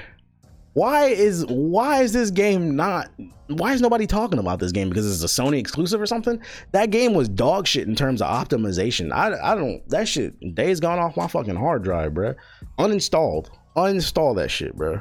[0.76, 3.10] why is why is this game not
[3.48, 6.42] why is nobody talking about this game because it's a Sony exclusive or something?
[6.74, 9.14] That game was dog shit in terms of optimization.
[9.14, 12.34] I, I don't that shit days gone off my fucking hard drive, bro.
[12.78, 13.48] Uninstalled.
[13.78, 15.00] Uninstall that shit, bro.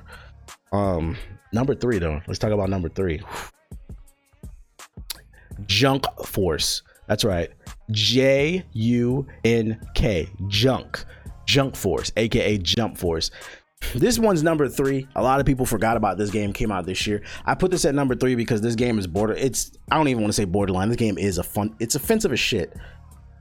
[0.73, 1.17] Um
[1.53, 2.21] number 3 though.
[2.29, 3.21] Let's talk about number 3.
[5.67, 6.83] Junk Force.
[7.09, 7.51] That's right.
[7.91, 10.29] J U N K.
[10.47, 10.99] Junk.
[10.99, 11.07] Junk
[11.77, 13.31] Force, aka Jump Force.
[13.95, 15.07] This one's number three.
[15.15, 16.53] A lot of people forgot about this game.
[16.53, 17.23] Came out this year.
[17.45, 19.35] I put this at number three because this game is border.
[19.35, 20.89] It's I don't even want to say borderline.
[20.89, 21.77] This game is a fun.
[21.81, 22.75] It's offensive as shit.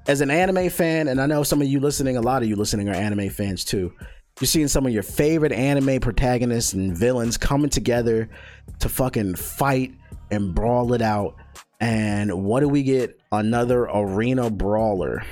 [0.07, 2.57] As an anime fan, and I know some of you listening, a lot of you
[2.57, 3.93] listening are anime fans too.
[4.41, 8.29] You're seeing some of your favorite anime protagonists and villains coming together
[8.79, 9.93] to fucking fight
[10.31, 11.35] and brawl it out.
[11.79, 13.19] And what do we get?
[13.31, 15.23] Another arena brawler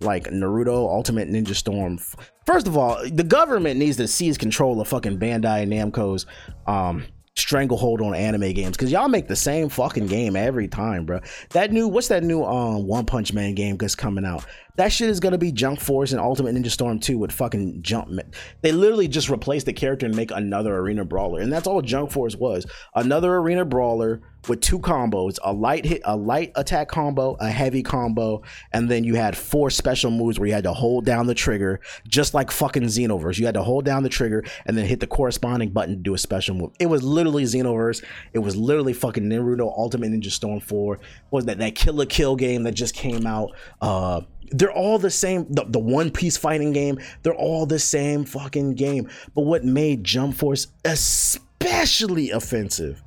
[0.00, 1.98] like Naruto Ultimate Ninja Storm.
[2.46, 6.26] First of all, the government needs to seize control of fucking Bandai Namco's
[6.66, 7.04] um
[7.38, 11.20] stranglehold on anime games because y'all make the same fucking game every time, bro.
[11.50, 14.44] That new what's that new um One Punch Man game that's coming out?
[14.78, 18.12] That shit is gonna be Junk Force and Ultimate Ninja Storm 2 with fucking Jump.
[18.60, 22.12] They literally just replace the character and make another arena brawler, and that's all Junk
[22.12, 22.64] Force was.
[22.94, 27.82] Another arena brawler with two combos: a light hit, a light attack combo, a heavy
[27.82, 31.34] combo, and then you had four special moves where you had to hold down the
[31.34, 33.36] trigger, just like fucking Xenoverse.
[33.36, 36.14] You had to hold down the trigger and then hit the corresponding button to do
[36.14, 36.70] a special move.
[36.78, 38.04] It was literally Xenoverse.
[38.32, 41.00] It was literally fucking Naruto Ultimate Ninja Storm 4.
[41.30, 43.50] What was that that Kill la Kill game that just came out?
[43.80, 44.20] Uh
[44.52, 45.46] they're all the same.
[45.50, 49.08] The, the One Piece fighting game, they're all the same fucking game.
[49.34, 53.02] But what made Jump Force especially offensive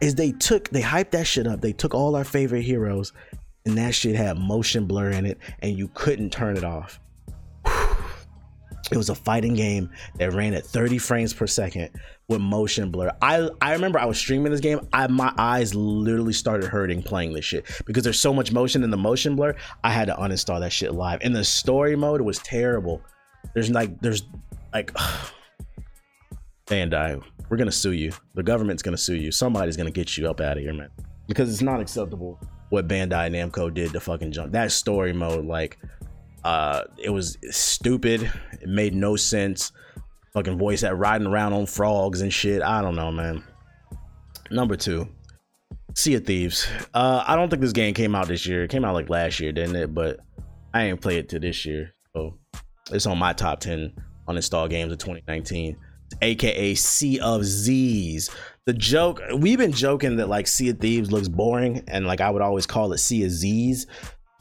[0.00, 1.60] is they took, they hyped that shit up.
[1.60, 3.12] They took all our favorite heroes,
[3.66, 6.99] and that shit had motion blur in it, and you couldn't turn it off.
[8.90, 11.90] It was a fighting game that ran at 30 frames per second
[12.28, 13.10] with motion blur.
[13.20, 14.86] I I remember I was streaming this game.
[14.92, 18.90] I my eyes literally started hurting playing this shit because there's so much motion in
[18.90, 19.54] the motion blur.
[19.84, 21.22] I had to uninstall that shit live.
[21.22, 23.02] In the story mode, was terrible.
[23.54, 24.22] There's like there's
[24.72, 24.92] like
[26.66, 28.12] Bandai, we're gonna sue you.
[28.34, 29.32] The government's gonna sue you.
[29.32, 30.90] Somebody's gonna get you up out of here, man.
[31.26, 32.40] Because it's not acceptable
[32.70, 34.52] what Bandai Namco did to fucking jump.
[34.52, 35.78] That story mode, like
[36.44, 38.30] uh, it was stupid.
[38.60, 39.72] It made no sense.
[40.32, 42.62] Fucking voice that riding around on frogs and shit.
[42.62, 43.42] I don't know, man.
[44.50, 45.08] Number two,
[45.94, 46.68] Sea of Thieves.
[46.94, 48.64] Uh, I don't think this game came out this year.
[48.64, 49.94] It came out like last year, didn't it?
[49.94, 50.20] But
[50.72, 52.38] I ain't play it to this year, so
[52.92, 53.92] it's on my top ten
[54.28, 55.76] uninstalled games of 2019
[56.22, 58.30] aka Sea of Z's.
[58.66, 62.30] The joke we've been joking that like Sea of Thieves looks boring, and like I
[62.30, 63.86] would always call it Sea of Z's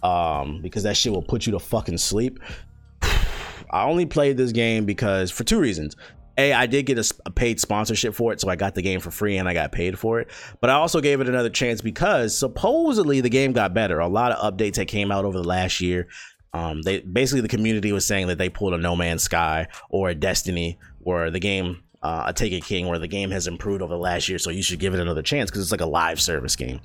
[0.04, 2.40] um, because that shit will put you to fucking sleep.
[3.02, 5.96] I only played this game because for two reasons.
[6.38, 9.02] A, I did get a, a, paid sponsorship for it, so I got the game
[9.02, 10.30] for free and I got paid for it.
[10.62, 14.00] But I also gave it another chance because supposedly the game got better.
[14.00, 16.08] A lot of updates that came out over the last year.
[16.54, 20.10] Um, they basically the community was saying that they pulled a No Man's Sky or
[20.10, 23.94] a Destiny or the game uh, a Taken King, where the game has improved over
[23.94, 26.22] the last year, so you should give it another chance because it's like a live
[26.22, 26.80] service game.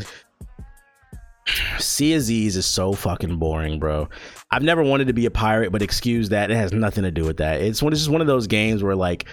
[1.78, 4.08] Sea Z's is so fucking boring, bro.
[4.50, 6.50] I've never wanted to be a pirate, but excuse that.
[6.50, 7.60] It has nothing to do with that.
[7.60, 7.92] It's one.
[7.92, 9.26] It's just one of those games where like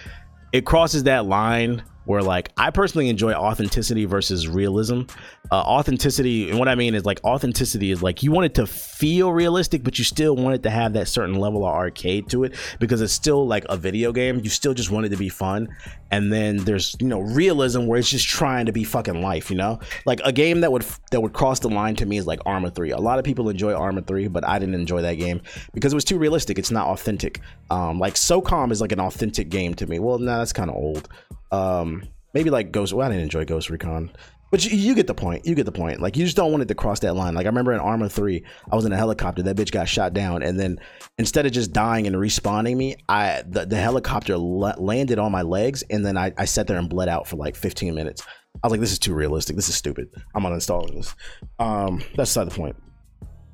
[0.52, 5.04] it crosses that line where like I personally enjoy authenticity versus realism.
[5.52, 8.66] Uh, authenticity, and what I mean is like authenticity is like you want it to
[8.66, 12.46] feel realistic, but you still want it to have that certain level of arcade to
[12.46, 14.40] it because it's still like a video game.
[14.42, 15.68] You still just want it to be fun.
[16.10, 19.50] And then there's you know realism where it's just trying to be fucking life.
[19.50, 22.26] You know, like a game that would that would cross the line to me is
[22.26, 22.92] like Arma Three.
[22.92, 25.42] A lot of people enjoy Arma Three, but I didn't enjoy that game
[25.74, 26.60] because it was too realistic.
[26.60, 27.42] It's not authentic.
[27.70, 30.00] Um, like SOCOM is like an authentic game to me.
[30.00, 31.10] Well, no, nah, that's kind of old.
[31.52, 32.94] Um, maybe like Ghost.
[32.94, 34.12] Well, I didn't enjoy Ghost Recon.
[34.52, 35.46] But you, you, get the point.
[35.46, 36.02] You get the point.
[36.02, 37.34] Like you just don't want it to cross that line.
[37.34, 39.42] Like I remember in Arma Three, I was in a helicopter.
[39.42, 40.78] That bitch got shot down, and then
[41.18, 45.42] instead of just dying and respawning me, I the, the helicopter la- landed on my
[45.42, 48.24] legs, and then I, I sat there and bled out for like 15 minutes.
[48.62, 49.56] I was like, this is too realistic.
[49.56, 50.10] This is stupid.
[50.36, 51.16] I'm uninstalling this.
[51.58, 52.76] Um, that's beside the point.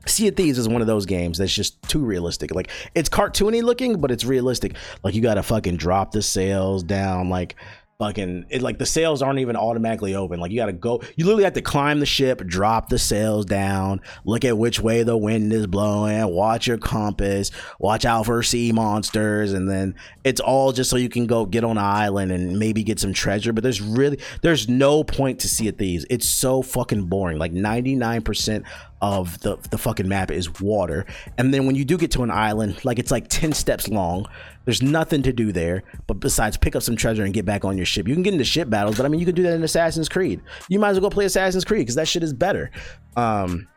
[0.07, 2.55] Sea of Thieves is one of those games that's just too realistic.
[2.55, 4.75] Like it's cartoony looking, but it's realistic.
[5.03, 7.29] Like you gotta fucking drop the sails down.
[7.29, 7.55] Like
[7.99, 10.39] fucking it like the sails aren't even automatically open.
[10.39, 14.01] Like you gotta go you literally have to climb the ship drop the sails down
[14.23, 18.71] look at which way the wind is blowing watch your compass watch out for sea
[18.71, 22.59] monsters and then it's all just so you can go get on an island and
[22.59, 26.29] maybe get some treasure but there's really there's no point to see at these it's
[26.29, 27.37] so fucking boring.
[27.37, 28.63] Like 99%
[29.01, 31.05] of the the fucking map is water
[31.37, 34.25] and then when you do get to an island like it's like 10 steps long
[34.67, 37.77] there's nothing to do there, but besides pick up some treasure and get back on
[37.77, 38.05] your ship.
[38.05, 40.09] You can get into ship battles, but I mean, you can do that in Assassin's
[40.09, 40.41] Creed.
[40.67, 42.69] You might as well go play Assassin's Creed because that shit is better.
[43.15, 43.69] Um,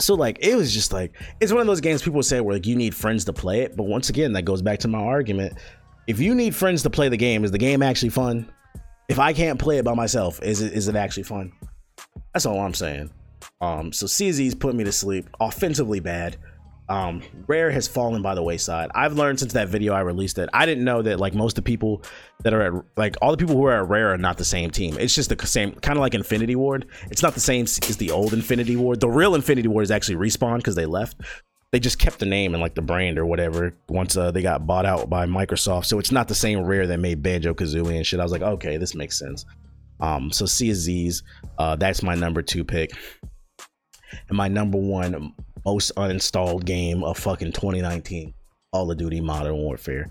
[0.00, 2.66] so like it was just like it's one of those games people say where like
[2.66, 5.58] you need friends to play it, but once again, that goes back to my argument.
[6.06, 8.50] If you need friends to play the game, is the game actually fun?
[9.10, 11.52] If I can't play it by myself, is it is it actually fun?
[12.32, 13.10] That's all I'm saying.
[13.60, 15.28] Um, so CZ's put me to sleep.
[15.40, 16.36] Offensively bad.
[16.88, 18.90] Um rare has fallen by the wayside.
[18.94, 20.50] I've learned since that video i released it.
[20.52, 22.02] I didn't know that like most of the people
[22.42, 24.70] that are at like all the people who are at rare are not the same
[24.70, 24.98] team.
[24.98, 26.86] It's just the same kind of like infinity ward.
[27.10, 29.00] It's not the same as the old infinity ward.
[29.00, 31.16] The real infinity ward is actually respawn because they left.
[31.72, 34.66] They just kept the name and like the brand or whatever once uh, they got
[34.66, 35.86] bought out by microsoft.
[35.86, 38.20] So it's not the same rare that made banjo kazooie and shit.
[38.20, 39.46] I was like okay this makes sense.
[40.00, 41.22] Um so cz's
[41.56, 42.92] uh that's my number two pick
[44.28, 48.34] and my number one most uninstalled game of fucking 2019
[48.72, 50.10] Call of Duty Modern Warfare.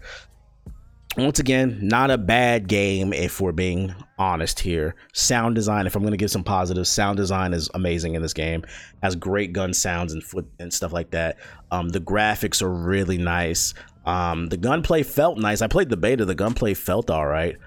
[1.15, 4.95] Once again, not a bad game if we're being honest here.
[5.13, 8.33] Sound design, if I'm going to give some positives, sound design is amazing in this
[8.33, 8.63] game.
[9.03, 11.37] Has great gun sounds and foot and stuff like that.
[11.69, 13.75] Um, the graphics are really nice.
[14.07, 15.61] Um, the gunplay felt nice.
[15.61, 16.25] I played the beta.
[16.25, 17.57] The gunplay felt all right.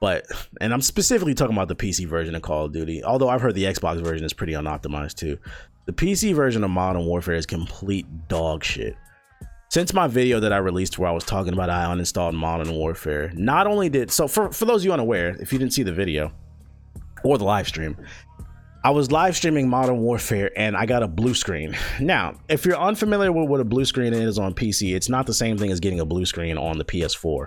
[0.00, 0.26] But
[0.60, 3.04] and I'm specifically talking about the PC version of Call of Duty.
[3.04, 5.38] Although I've heard the Xbox version is pretty unoptimized too.
[5.86, 8.96] The PC version of Modern Warfare is complete dog shit.
[9.68, 13.30] Since my video that I released where I was talking about I uninstalled Modern Warfare,
[13.34, 15.92] not only did so for for those of you unaware, if you didn't see the
[15.92, 16.32] video
[17.22, 17.96] or the live stream,
[18.82, 21.76] I was live streaming Modern Warfare and I got a blue screen.
[22.00, 25.34] Now, if you're unfamiliar with what a blue screen is on PC, it's not the
[25.34, 27.46] same thing as getting a blue screen on the PS4.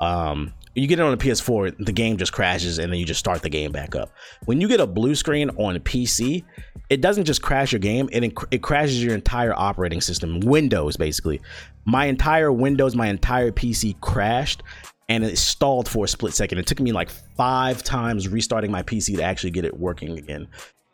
[0.00, 3.20] Um, you get it on a PS4, the game just crashes and then you just
[3.20, 4.10] start the game back up.
[4.44, 6.44] When you get a blue screen on a PC,
[6.90, 11.40] it doesn't just crash your game, it, it crashes your entire operating system, Windows basically.
[11.84, 14.62] My entire Windows, my entire PC crashed
[15.08, 16.58] and it stalled for a split second.
[16.58, 20.48] It took me like five times restarting my PC to actually get it working again.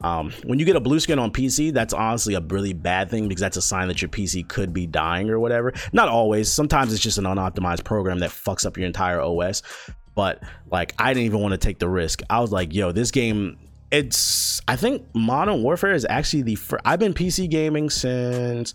[0.04, 3.26] Um, when you get a blue screen on PC, that's honestly a really bad thing
[3.26, 5.72] because that's a sign that your PC could be dying or whatever.
[5.94, 6.52] Not always.
[6.52, 9.62] Sometimes it's just an unoptimized program that fucks up your entire OS.
[10.14, 12.20] But like, I didn't even want to take the risk.
[12.28, 13.56] I was like, yo, this game.
[13.90, 14.60] It's.
[14.68, 16.56] I think Modern Warfare is actually the.
[16.56, 18.74] First, I've been PC gaming since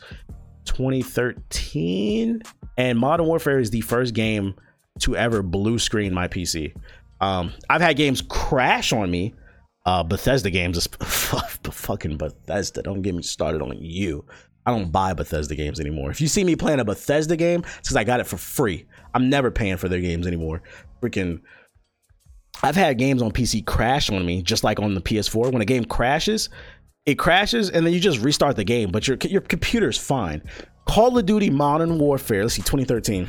[0.66, 2.42] 2013,
[2.76, 4.56] and Modern Warfare is the first game
[5.02, 6.74] to ever blue screen my PC.
[7.22, 9.36] Um, I've had games crash on me
[9.90, 12.84] uh, Bethesda games, fucking Bethesda.
[12.84, 14.24] Don't get me started on you.
[14.68, 16.12] I don't buy Bethesda games anymore.
[16.12, 18.86] If you see me playing a Bethesda game, it's because I got it for free.
[19.16, 20.62] I'm never paying for their games anymore.
[21.02, 21.42] Freaking,
[22.62, 25.52] I've had games on PC crash on me, just like on the PS4.
[25.52, 26.50] When a game crashes,
[27.08, 30.44] it crashes and then you just restart the game, but your your computer's fine.
[30.86, 32.44] Call of Duty Modern Warfare.
[32.44, 33.28] Let's see, 2013.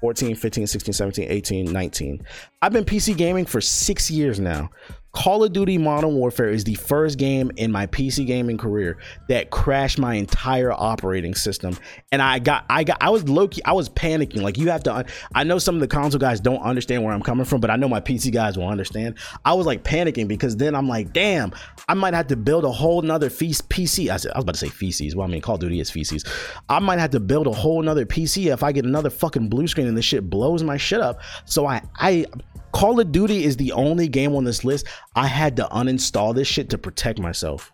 [0.00, 2.22] 14, 15, 16, 17, 18, 19.
[2.62, 4.70] I've been PC gaming for six years now.
[5.18, 9.50] Call of Duty Modern Warfare is the first game in my PC gaming career that
[9.50, 11.76] crashed my entire operating system.
[12.12, 14.42] And I got, I got, I was low key, I was panicking.
[14.42, 15.04] Like, you have to,
[15.34, 17.74] I know some of the console guys don't understand where I'm coming from, but I
[17.74, 19.16] know my PC guys will understand.
[19.44, 21.52] I was like panicking because then I'm like, damn,
[21.88, 24.10] I might have to build a whole nother PC.
[24.10, 25.16] I, said, I was about to say feces.
[25.16, 26.24] Well, I mean, Call of Duty is feces.
[26.68, 29.66] I might have to build a whole nother PC if I get another fucking blue
[29.66, 31.20] screen and this shit blows my shit up.
[31.44, 32.24] So I, I,
[32.72, 36.48] Call of Duty is the only game on this list I had to uninstall this
[36.48, 37.72] shit to protect myself.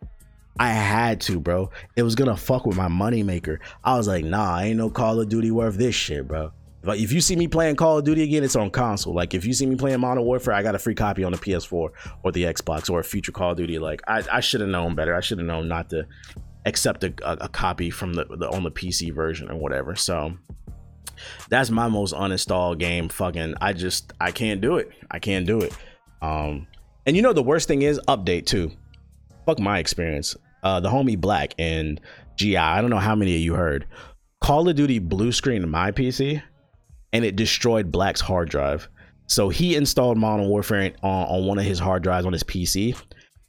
[0.58, 1.70] I had to, bro.
[1.96, 3.58] It was gonna fuck with my moneymaker.
[3.82, 6.52] I was like, nah, ain't no Call of Duty worth this shit, bro.
[6.82, 9.14] But if you see me playing Call of Duty again, it's on console.
[9.14, 11.38] Like if you see me playing Modern Warfare, I got a free copy on the
[11.38, 11.90] PS4
[12.22, 13.78] or the Xbox or a future Call of Duty.
[13.78, 15.14] Like I, I should have known better.
[15.14, 16.06] I should have known not to
[16.66, 19.96] accept a, a, a copy from the, the on the PC version or whatever.
[19.96, 20.34] So
[21.48, 23.08] that's my most uninstalled game.
[23.08, 24.90] Fucking, I just I can't do it.
[25.10, 25.72] I can't do it.
[26.22, 26.66] Um,
[27.06, 28.72] and you know the worst thing is update too.
[29.46, 30.36] Fuck my experience.
[30.62, 32.00] Uh, the homie Black and
[32.36, 32.56] GI.
[32.56, 33.86] I don't know how many of you heard.
[34.40, 36.42] Call of Duty blue screen my PC,
[37.12, 38.88] and it destroyed Black's hard drive.
[39.26, 42.96] So he installed Modern Warfare on, on one of his hard drives on his PC,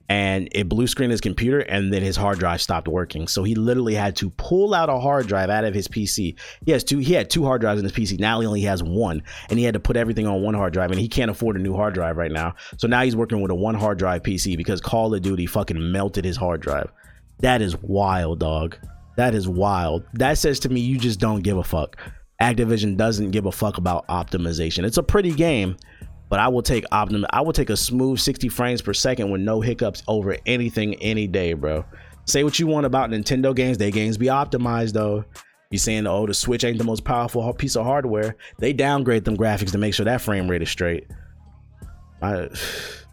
[0.08, 3.28] and it blue screened his computer and then his hard drive stopped working.
[3.28, 6.72] So he literally had to pull out a hard drive out of his pc he
[6.72, 9.24] has two he had two hard drives in his pc now he only has one
[9.50, 11.60] and he had to put everything on one hard drive and he can't afford a
[11.60, 12.54] new hard drive right now.
[12.78, 15.92] So now he's working with a one hard drive pc because call of duty fucking
[15.92, 16.92] melted his hard drive.
[17.40, 18.78] That is wild dog.
[19.18, 20.04] That is wild.
[20.14, 21.98] That says to me you just don't give a fuck.
[22.42, 24.84] Activision doesn't give a fuck about optimization.
[24.84, 25.78] It's a pretty game
[26.36, 27.26] but I will take optimum.
[27.30, 31.28] I will take a smooth 60 frames per second with no hiccups over anything any
[31.28, 31.86] day, bro.
[32.26, 35.24] Say what you want about Nintendo games, they games be optimized though.
[35.72, 38.36] You saying oh the Switch ain't the most powerful piece of hardware?
[38.60, 41.08] They downgrade them graphics to make sure that frame rate is straight.
[42.22, 42.50] I,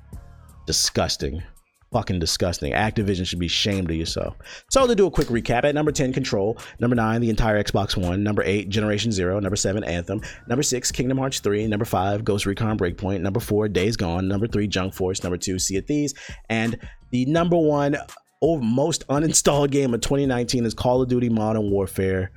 [0.67, 1.45] disgusting
[1.93, 2.73] fucking disgusting.
[2.73, 4.37] Activision should be ashamed of yourself.
[4.71, 6.59] So to do a quick recap, at number 10, Control.
[6.81, 8.23] Number 9, the entire Xbox One.
[8.23, 9.39] Number 8, Generation Zero.
[9.39, 10.21] Number 7, Anthem.
[10.49, 11.67] Number 6, Kingdom Hearts 3.
[11.69, 13.21] Number 5, Ghost Recon Breakpoint.
[13.21, 14.27] Number 4, Days Gone.
[14.27, 15.23] Number 3, Jump Force.
[15.23, 16.15] Number 2, Sea of Thieves.
[16.49, 16.79] And
[17.11, 17.97] the number one
[18.41, 22.33] oh, most uninstalled game of 2019 is Call of Duty Modern Warfare.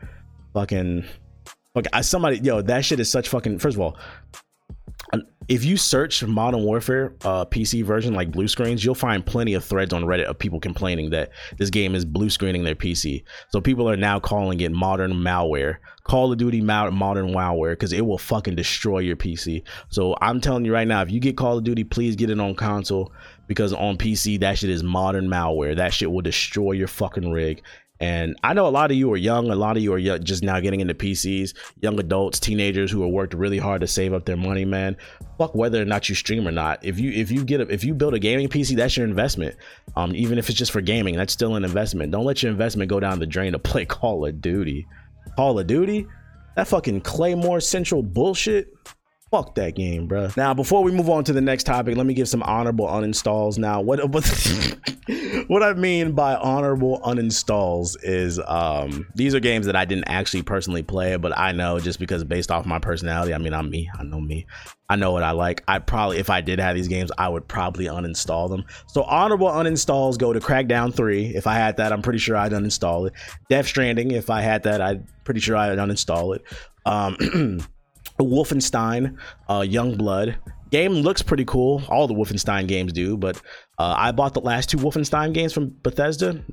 [0.53, 1.05] Fucking...
[1.73, 3.97] Like I somebody yo that shit is such fucking first of all
[5.47, 9.63] if you search Modern Warfare uh, PC version like blue screens, you'll find plenty of
[9.63, 13.23] threads on Reddit of people complaining that this game is blue screening their PC.
[13.49, 18.05] So people are now calling it modern malware, Call of Duty modern malware, because it
[18.05, 19.63] will fucking destroy your PC.
[19.89, 22.39] So I'm telling you right now, if you get Call of Duty, please get it
[22.39, 23.11] on console
[23.47, 25.75] because on PC that shit is modern malware.
[25.75, 27.61] That shit will destroy your fucking rig
[28.05, 30.43] and I know a lot of you are young, a lot of you are just
[30.43, 34.25] now getting into PCs, young adults, teenagers who have worked really hard to save up
[34.25, 34.95] their money, man.
[35.39, 36.85] Fuck whether or not you stream or not.
[36.85, 39.55] If you if you get a, if you build a gaming PC, that's your investment.
[39.95, 42.11] Um, even if it's just for gaming, that's still an investment.
[42.11, 44.85] Don't let your investment go down the drain to play Call of Duty.
[45.35, 46.05] Call of Duty?
[46.55, 48.67] That fucking Claymore Central bullshit.
[49.35, 50.29] Fuck that game, bro.
[50.37, 53.57] Now, before we move on to the next topic, let me give some honorable uninstalls.
[53.57, 54.25] Now, what what,
[55.47, 60.43] what I mean by honorable uninstalls is um, these are games that I didn't actually
[60.43, 63.33] personally play, but I know just because based off my personality.
[63.33, 63.89] I mean, I'm me.
[63.99, 64.45] I know me.
[64.87, 65.65] I know what I like.
[65.67, 68.63] I probably, if I did have these games, I would probably uninstall them.
[68.87, 71.35] So honorable uninstalls go to Crackdown 3.
[71.35, 73.13] If I had that, I'm pretty sure I'd uninstall it.
[73.49, 74.11] Death Stranding.
[74.11, 76.43] If I had that, I'm pretty sure I'd uninstall it.
[76.85, 77.67] Um,
[78.23, 79.17] Wolfenstein,
[79.49, 80.37] uh, Young Blood.
[80.71, 81.83] Game looks pretty cool.
[81.89, 83.37] All the Wolfenstein games do, but
[83.77, 86.43] uh, I bought the last two Wolfenstein games from Bethesda.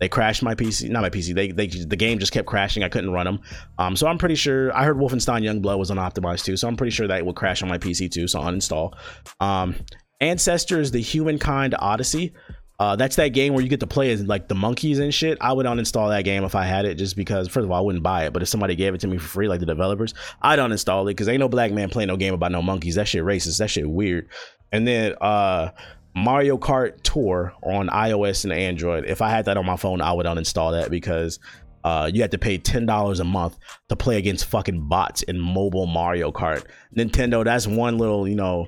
[0.00, 1.34] They crashed my PC, not my PC.
[1.34, 2.82] They, they the game just kept crashing.
[2.82, 3.40] I couldn't run them.
[3.78, 6.56] Um, so I'm pretty sure I heard Wolfenstein Young Blood was unoptimized too.
[6.56, 8.26] So I'm pretty sure that will crash on my PC too.
[8.26, 8.94] So uninstall.
[9.40, 9.76] Um,
[10.20, 12.32] Ancestors: The Humankind Odyssey.
[12.78, 15.38] Uh, that's that game where you get to play as like the monkeys and shit.
[15.40, 17.80] I would uninstall that game if I had it, just because first of all I
[17.80, 20.12] wouldn't buy it, but if somebody gave it to me for free, like the developers,
[20.42, 22.96] I'd uninstall it because ain't no black man playing no game about no monkeys.
[22.96, 23.58] That shit racist.
[23.58, 24.28] That shit weird.
[24.72, 25.70] And then uh,
[26.16, 29.04] Mario Kart Tour on iOS and Android.
[29.04, 31.38] If I had that on my phone, I would uninstall that because
[31.84, 33.56] uh, you had to pay ten dollars a month
[33.88, 36.64] to play against fucking bots in mobile Mario Kart.
[36.96, 38.66] Nintendo, that's one little you know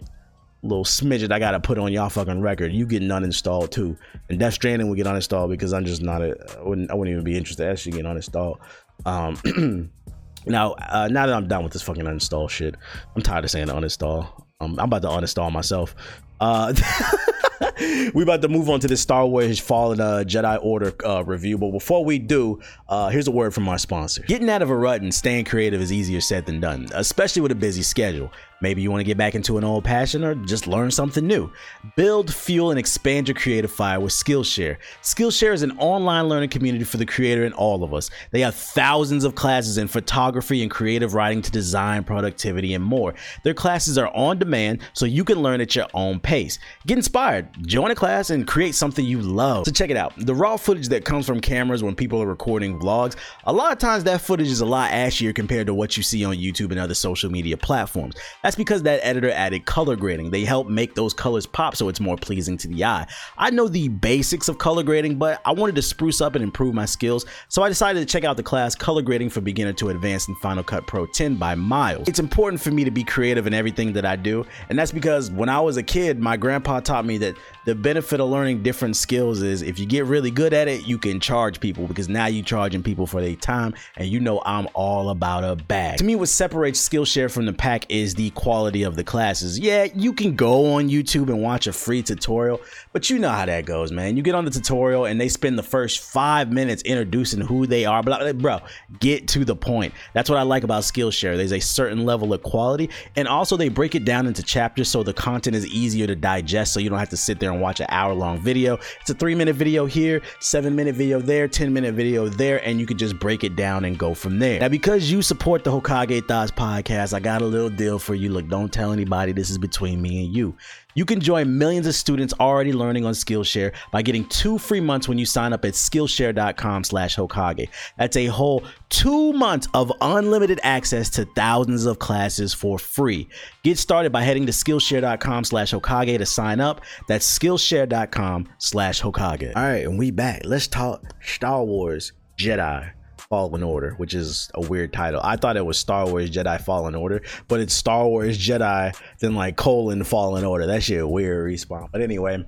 [0.67, 2.73] little smidget I gotta put on y'all fucking record.
[2.73, 3.97] You getting uninstalled too,
[4.29, 6.37] and Death Stranding will get uninstalled because I'm just not a.
[6.59, 6.91] I wouldn't.
[6.91, 7.69] I wouldn't even be interested.
[7.69, 8.59] Actually, getting uninstalled.
[9.05, 9.91] Um,
[10.47, 12.75] now, uh, now that I'm done with this fucking uninstall shit,
[13.15, 14.45] I'm tired of saying uninstall.
[14.61, 15.95] Um, I'm about to uninstall myself.
[16.41, 16.73] Uh,
[18.15, 21.59] we about to move on to the Star Wars Fallen uh, Jedi Order uh, review,
[21.59, 24.23] but before we do, uh, here's a word from our sponsor.
[24.23, 27.53] Getting out of a rut and staying creative is easier said than done, especially with
[27.53, 28.31] a busy schedule.
[28.61, 31.51] Maybe you want to get back into an old passion or just learn something new.
[31.95, 34.79] Build, fuel, and expand your creative fire with Skillshare.
[35.03, 38.11] Skillshare is an online learning community for the creator and all of us.
[38.31, 43.15] They have thousands of classes in photography and creative writing to design, productivity, and more.
[43.43, 46.59] Their classes are on demand so you can learn at your own pace.
[46.87, 49.67] Get inspired, join a class, and create something you love.
[49.67, 50.15] So check it out.
[50.17, 53.79] The raw footage that comes from cameras when people are recording vlogs, a lot of
[53.79, 56.81] times that footage is a lot ashier compared to what you see on YouTube and
[56.81, 58.15] other social media platforms.
[58.47, 60.31] That's because that editor added color grading.
[60.31, 63.09] They help make those colors pop so it's more pleasing to the eye.
[63.37, 66.73] I know the basics of color grading, but I wanted to spruce up and improve
[66.73, 69.89] my skills, so I decided to check out the class Color Grading for Beginner to
[69.89, 72.07] Advanced in Final Cut Pro 10 by Miles.
[72.07, 75.29] It's important for me to be creative in everything that I do, and that's because
[75.33, 77.35] when I was a kid, my grandpa taught me that
[77.65, 80.99] the benefit of learning different skills is if you get really good at it, you
[80.99, 84.69] can charge people because now you're charging people for their time, and you know I'm
[84.73, 85.99] all about a bag.
[85.99, 89.59] To me, what separates Skillshare from the pack is the quality of the classes.
[89.59, 92.61] Yeah, you can go on YouTube and watch a free tutorial,
[92.93, 94.17] but you know how that goes, man.
[94.17, 97.85] You get on the tutorial and they spend the first five minutes introducing who they
[97.85, 98.03] are.
[98.03, 98.61] But bro,
[99.01, 99.93] get to the point.
[100.13, 101.37] That's what I like about Skillshare.
[101.37, 105.03] There's a certain level of quality, and also they break it down into chapters so
[105.03, 107.81] the content is easier to digest, so you don't have to sit there and watch
[107.81, 108.79] an hour long video.
[109.01, 112.79] It's a three minute video here, seven minute video there, 10 minute video there, and
[112.79, 114.61] you can just break it down and go from there.
[114.61, 118.26] Now, because you support the Hokage Thoughts podcast, I got a little deal for you.
[118.29, 120.57] Look, don't tell anybody this is between me and you.
[120.95, 125.09] You can join millions of students already learning on Skillshare by getting two free months
[125.09, 127.69] when you sign up at Skillshare.com slash Hokage.
[127.99, 133.29] That's a whole two months of unlimited access to thousands of classes for free.
[133.63, 136.81] Get started by heading to Skillshare.com slash Hokage to sign up.
[137.09, 139.55] That's Skillshare.com slash Hokage.
[139.55, 140.43] All right, and we back.
[140.45, 142.91] Let's talk Star Wars Jedi
[143.29, 145.21] Fallen Order, which is a weird title.
[145.23, 149.35] I thought it was Star Wars Jedi Fallen Order, but it's Star Wars Jedi, then
[149.35, 150.67] like colon Fallen Order.
[150.67, 151.89] That shit weird respawn.
[151.91, 152.45] But anyway,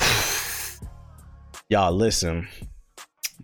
[1.68, 2.48] y'all listen.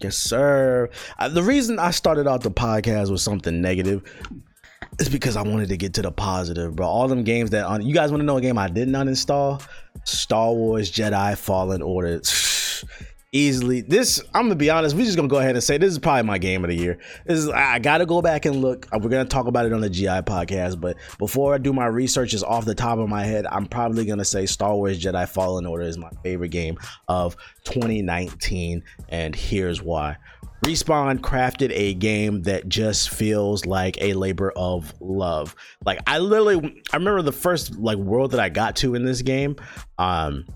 [0.00, 0.90] Yes, sir.
[1.18, 4.02] Uh, the reason I started out the podcast with something negative
[5.00, 6.86] is because I wanted to get to the positive, bro.
[6.86, 9.08] All them games that on you guys want to know a game I did not
[9.08, 9.62] install?
[10.04, 12.20] Star Wars Jedi Fallen Order
[13.32, 15.98] easily this i'm gonna be honest we're just gonna go ahead and say this is
[15.98, 19.10] probably my game of the year this is i gotta go back and look we're
[19.10, 22.42] gonna talk about it on the gi podcast but before i do my research is
[22.42, 25.84] off the top of my head i'm probably gonna say star wars jedi fallen order
[25.84, 30.16] is my favorite game of 2019 and here's why
[30.64, 35.54] Respawn crafted a game that just feels like a labor of love.
[35.86, 39.22] Like I literally I remember the first like world that I got to in this
[39.22, 39.54] game.
[39.98, 40.46] Um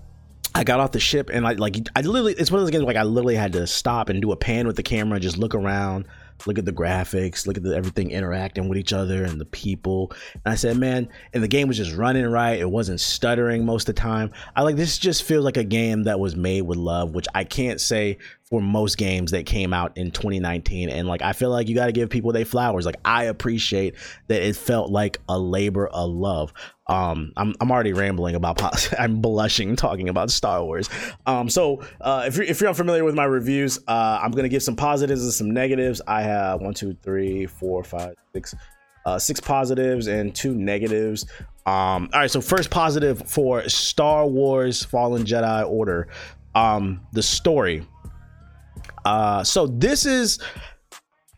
[0.55, 2.83] I got off the ship and I like I literally it's one of those games
[2.83, 5.55] like I literally had to stop and do a pan with the camera, just look
[5.55, 6.05] around,
[6.45, 10.11] look at the graphics, look at the, everything interacting with each other and the people.
[10.33, 12.59] And I said, man, and the game was just running right.
[12.59, 14.31] It wasn't stuttering most of the time.
[14.55, 17.43] I like this just feels like a game that was made with love, which I
[17.45, 18.19] can't say
[18.53, 21.87] for most games that came out in 2019 and like i feel like you got
[21.87, 22.85] to give people their flowers.
[22.85, 23.95] Like i appreciate
[24.27, 26.53] that it felt like a labor of love.
[26.85, 28.61] Um i'm, I'm already rambling about
[28.99, 30.87] i'm blushing talking about star wars.
[31.25, 34.61] Um so uh if you're, if you're unfamiliar with my reviews uh i'm gonna give
[34.61, 35.99] some positives and some negatives.
[36.05, 38.53] I have one two three four five six
[39.07, 41.25] uh, six positives and two negatives.
[41.65, 46.07] Um, all right, so first positive for Star Wars Fallen Jedi Order.
[46.55, 47.85] Um, the story
[49.05, 50.39] uh, so this is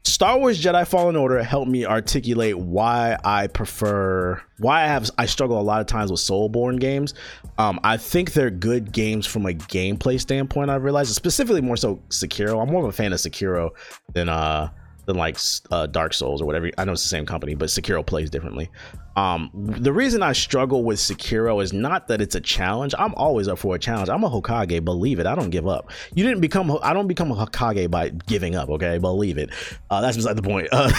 [0.05, 5.25] Star Wars Jedi Fallen Order helped me articulate why I prefer why I have I
[5.25, 7.13] struggle a lot of times with Soulsborne games.
[7.57, 10.69] Um, I think they're good games from a gameplay standpoint.
[10.69, 12.61] I've realized, specifically more so Sekiro.
[12.61, 13.71] I'm more of a fan of Sekiro
[14.13, 14.69] than uh
[15.05, 15.37] than like
[15.71, 16.69] uh, Dark Souls or whatever.
[16.77, 18.69] I know it's the same company, but Sekiro plays differently.
[19.15, 22.93] Um, the reason I struggle with Sekiro is not that it's a challenge.
[22.99, 24.09] I'm always up for a challenge.
[24.09, 25.25] I'm a Hokage, believe it.
[25.25, 25.91] I don't give up.
[26.13, 26.77] You didn't become.
[26.83, 28.69] I don't become a Hokage by giving up.
[28.69, 29.51] Okay, believe it.
[29.89, 30.67] Uh, that's beside the point.
[30.71, 30.91] Uh,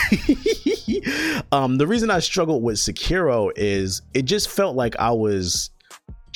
[1.52, 5.70] um, the reason I struggled with Sekiro is it just felt like I was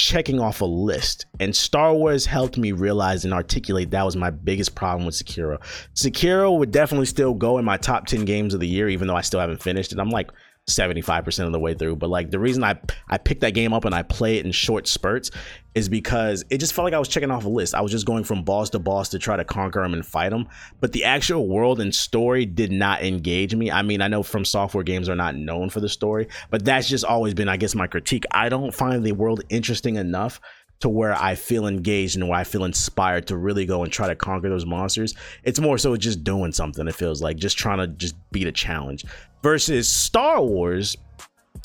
[0.01, 1.27] checking off a list.
[1.39, 5.59] And Star Wars helped me realize and articulate that was my biggest problem with Sekiro.
[5.95, 9.17] Sekiro would definitely still go in my top 10 games of the year, even though
[9.17, 9.99] I still haven't finished it.
[9.99, 10.31] I'm like
[10.77, 11.97] 75% of the way through.
[11.97, 14.53] But like the reason I I picked that game up and I play it in
[14.53, 15.31] short spurts
[15.75, 17.75] is because it just felt like I was checking off a list.
[17.75, 20.31] I was just going from boss to boss to try to conquer them and fight
[20.31, 20.49] them.
[20.81, 23.71] But the actual world and story did not engage me.
[23.71, 26.89] I mean, I know from software games are not known for the story, but that's
[26.89, 28.25] just always been, I guess, my critique.
[28.33, 30.41] I don't find the world interesting enough
[30.81, 34.09] to where I feel engaged and where I feel inspired to really go and try
[34.09, 35.15] to conquer those monsters.
[35.45, 36.89] It's more so just doing something.
[36.89, 39.05] It feels like just trying to just beat a challenge
[39.43, 40.97] versus Star Wars.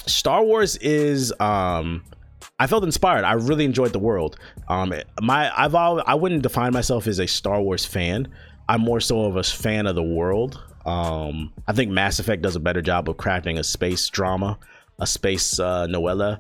[0.06, 2.04] Star Wars is um
[2.58, 3.26] I felt inspired.
[3.26, 4.38] I really enjoyed the world.
[4.70, 8.28] Um, my I've all I wouldn't define myself as a Star Wars fan.
[8.70, 10.62] I'm more so of a fan of the world.
[10.86, 14.58] Um, I think Mass Effect does a better job of crafting a space drama,
[15.00, 16.40] a space uh, novella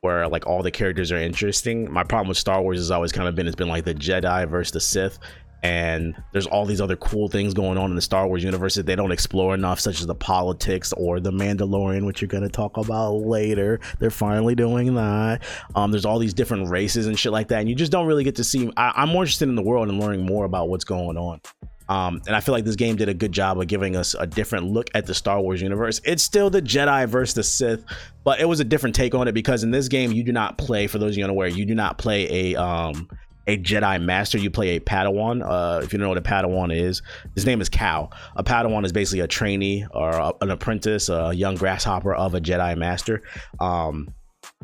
[0.00, 1.90] where like all the characters are interesting.
[1.90, 4.48] My problem with Star Wars has always kind of been it's been like the Jedi
[4.48, 5.18] versus the Sith,
[5.66, 8.86] and there's all these other cool things going on in the Star Wars universe that
[8.86, 12.76] they don't explore enough, such as the politics or the Mandalorian, which you're gonna talk
[12.76, 13.80] about later.
[13.98, 15.42] They're finally doing that.
[15.74, 18.22] Um, there's all these different races and shit like that, and you just don't really
[18.22, 18.70] get to see.
[18.76, 21.40] I, I'm more interested in the world and learning more about what's going on.
[21.88, 24.26] Um, and I feel like this game did a good job of giving us a
[24.26, 26.00] different look at the Star Wars universe.
[26.04, 27.84] It's still the Jedi versus the Sith,
[28.24, 30.58] but it was a different take on it because in this game you do not
[30.58, 30.86] play.
[30.86, 33.08] For those of you unaware, you do not play a um,
[33.46, 34.38] a Jedi Master.
[34.38, 35.42] You play a Padawan.
[35.44, 37.02] Uh, if you don't know what a Padawan is,
[37.34, 38.12] his name is Cal.
[38.36, 42.40] A Padawan is basically a trainee or a, an apprentice, a young grasshopper of a
[42.40, 43.22] Jedi Master.
[43.60, 44.08] Um,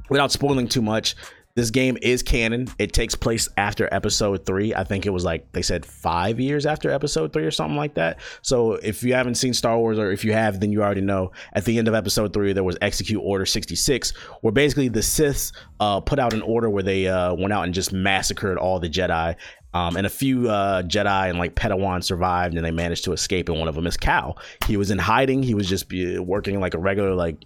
[0.09, 1.15] without spoiling too much,
[1.55, 2.67] this game is canon.
[2.79, 4.75] It takes place after episode three.
[4.75, 7.95] I think it was like they said five years after episode three or something like
[7.95, 8.21] that.
[8.41, 11.33] So if you haven't seen Star Wars or if you have, then you already know.
[11.53, 15.53] At the end of episode three, there was Execute Order 66, where basically the Siths
[15.79, 18.89] uh, put out an order where they uh, went out and just massacred all the
[18.89, 19.37] Jedi.
[19.75, 23.49] Um, and a few uh, Jedi and like Padawan survived, and they managed to escape.
[23.49, 24.39] And one of them is Cal.
[24.67, 25.43] He was in hiding.
[25.43, 27.37] He was just working like a regular like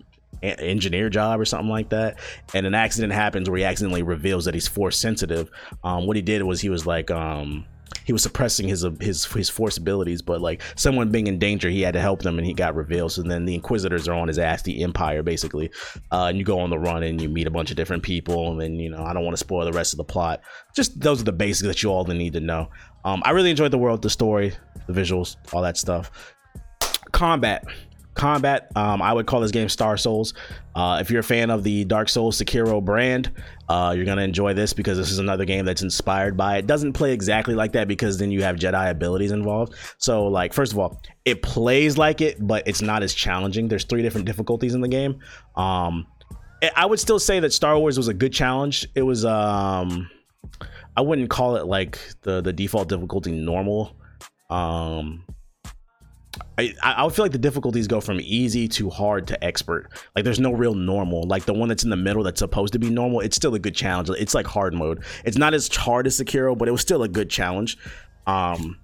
[0.43, 2.19] engineer job or something like that
[2.55, 5.51] and an accident happens where he accidentally reveals that he's force sensitive
[5.85, 7.65] um, what he did was he was like um,
[8.07, 11.83] he was suppressing his his his force abilities but like someone being in danger he
[11.83, 13.13] had to help them and he got revealed.
[13.13, 15.71] So then the inquisitors are on his ass the empire basically.
[16.13, 18.53] Uh, and you go on the run and you meet a bunch of different people
[18.53, 20.41] and then you know i don't want to spoil the rest of the plot.
[20.75, 22.71] Just those are the basics that you all need to know.
[23.05, 24.53] Um, i really enjoyed the world the story
[24.87, 26.35] the visuals all that stuff.
[27.11, 27.65] Combat
[28.17, 28.71] combat.
[28.75, 30.35] Um, I would call this game Star Souls.
[30.75, 33.31] Uh, if you're a fan of the Dark Souls Sekiro brand,
[33.69, 36.67] uh, you're gonna enjoy this because this is another game that's inspired by it.
[36.67, 39.75] Doesn't play exactly like that because then you have Jedi abilities involved.
[39.99, 43.69] So, like, first of all, it plays like it, but it's not as challenging.
[43.69, 45.21] There's three different difficulties in the game.
[45.55, 46.07] Um,
[46.75, 48.87] I would still say that Star Wars was a good challenge.
[48.95, 50.11] It was, um,
[50.97, 53.95] I wouldn't call it like the the default difficulty normal.
[54.49, 55.25] Um,
[56.59, 59.91] I, I feel like the difficulties go from easy to hard to expert.
[60.15, 61.25] Like there's no real normal.
[61.25, 63.59] Like the one that's in the middle that's supposed to be normal, it's still a
[63.59, 64.11] good challenge.
[64.19, 65.05] It's like hard mode.
[65.25, 67.77] It's not as hard as Sekiro, but it was still a good challenge.
[68.27, 68.79] Um,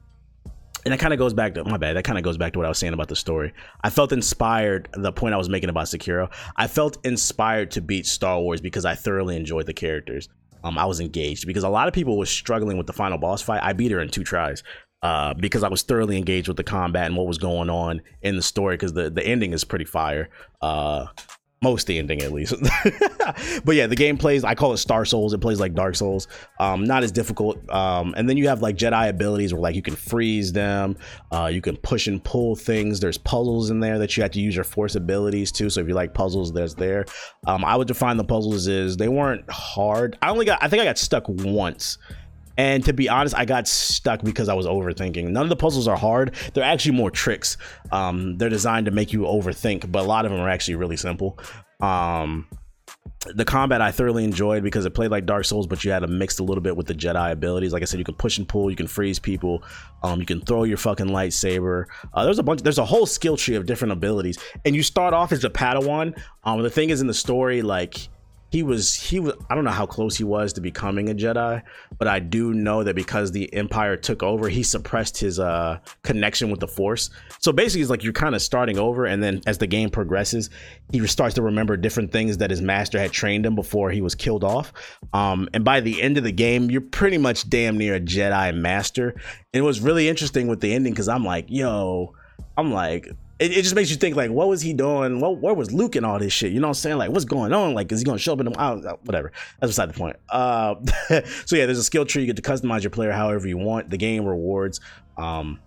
[0.84, 1.96] and that kind of goes back to my bad.
[1.96, 3.52] That kind of goes back to what I was saying about the story.
[3.82, 4.88] I felt inspired.
[4.92, 8.84] The point I was making about Sekiro, I felt inspired to beat Star Wars because
[8.84, 10.28] I thoroughly enjoyed the characters.
[10.64, 13.42] Um, I was engaged because a lot of people were struggling with the final boss
[13.42, 13.62] fight.
[13.62, 14.62] I beat her in two tries
[15.02, 18.36] uh, because I was thoroughly engaged with the combat and what was going on in
[18.36, 18.74] the story.
[18.74, 20.28] Because the the ending is pretty fire.
[20.60, 21.06] Uh,
[21.62, 22.54] most the ending at least.
[23.64, 24.44] but yeah, the game plays.
[24.44, 25.32] I call it Star Souls.
[25.32, 26.26] It plays like Dark Souls.
[26.58, 27.70] Um, not as difficult.
[27.70, 30.96] Um, and then you have like Jedi abilities where like you can freeze them.
[31.30, 32.98] Uh, you can push and pull things.
[32.98, 35.70] There's puzzles in there that you have to use your force abilities too.
[35.70, 37.06] So if you like puzzles, there's there.
[37.46, 40.18] Um, I would define the puzzles as they weren't hard.
[40.20, 40.58] I only got.
[40.62, 41.96] I think I got stuck once
[42.56, 45.28] and to be honest, I got stuck because I was overthinking.
[45.28, 46.34] None of the puzzles are hard.
[46.54, 47.56] They're actually more tricks.
[47.90, 50.96] Um, they're designed to make you overthink, but a lot of them are actually really
[50.96, 51.38] simple.
[51.80, 52.46] Um,
[53.34, 56.08] the combat I thoroughly enjoyed because it played like Dark Souls, but you had to
[56.08, 57.72] mix a little bit with the Jedi abilities.
[57.72, 59.62] Like I said, you can push and pull, you can freeze people,
[60.02, 61.86] um, you can throw your fucking lightsaber.
[62.12, 65.14] Uh, there's a bunch, there's a whole skill tree of different abilities, and you start
[65.14, 66.18] off as a Padawan.
[66.44, 68.08] Um, the thing is in the story, like
[68.52, 71.62] he was he was I don't know how close he was to becoming a Jedi,
[71.98, 76.50] but I do know that because the Empire took over, he suppressed his uh connection
[76.50, 77.08] with the Force.
[77.38, 80.50] So basically, it's like you're kind of starting over, and then as the game progresses,
[80.92, 84.14] he starts to remember different things that his master had trained him before he was
[84.14, 84.70] killed off.
[85.14, 88.54] Um, and by the end of the game, you're pretty much damn near a Jedi
[88.54, 89.10] master.
[89.54, 92.14] And it was really interesting with the ending because I'm like, yo,
[92.58, 93.08] I'm like,
[93.42, 95.18] it, it, just makes you think like, what was he doing?
[95.18, 96.52] What, where was Luke and all this shit?
[96.52, 96.98] You know what I'm saying?
[96.98, 97.74] Like, what's going on?
[97.74, 98.54] Like, is he gonna show up in them?
[99.04, 99.32] Whatever.
[99.60, 100.16] That's beside the point.
[100.28, 100.76] Uh,
[101.44, 102.22] so yeah, there's a skill tree.
[102.22, 103.90] You get to customize your player however you want.
[103.90, 104.80] The game rewards
[105.18, 105.58] um,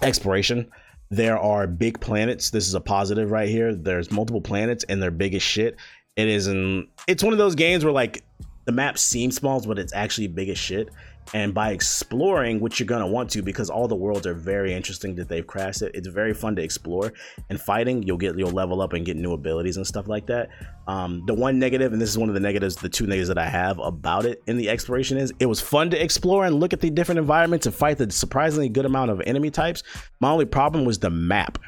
[0.00, 0.70] exploration.
[1.10, 2.50] There are big planets.
[2.50, 3.74] This is a positive right here.
[3.74, 5.76] There's multiple planets and they're big as shit.
[6.14, 6.88] It is an.
[7.08, 8.22] It's one of those games where like
[8.64, 10.90] the map seems small, but it's actually big as shit
[11.34, 14.72] and by exploring which you're going to want to because all the worlds are very
[14.72, 17.12] interesting that they've crafted it's very fun to explore.
[17.50, 20.50] And fighting you'll get you'll level up and get new abilities and stuff like that.
[20.86, 23.38] Um, the one negative and this is one of the negatives the two negatives that
[23.38, 26.72] i have about it in the exploration is it was fun to explore and look
[26.72, 29.82] at the different environments and fight the surprisingly good amount of enemy types.
[30.20, 31.58] My only problem was the map.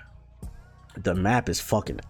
[0.96, 2.00] The map is fucking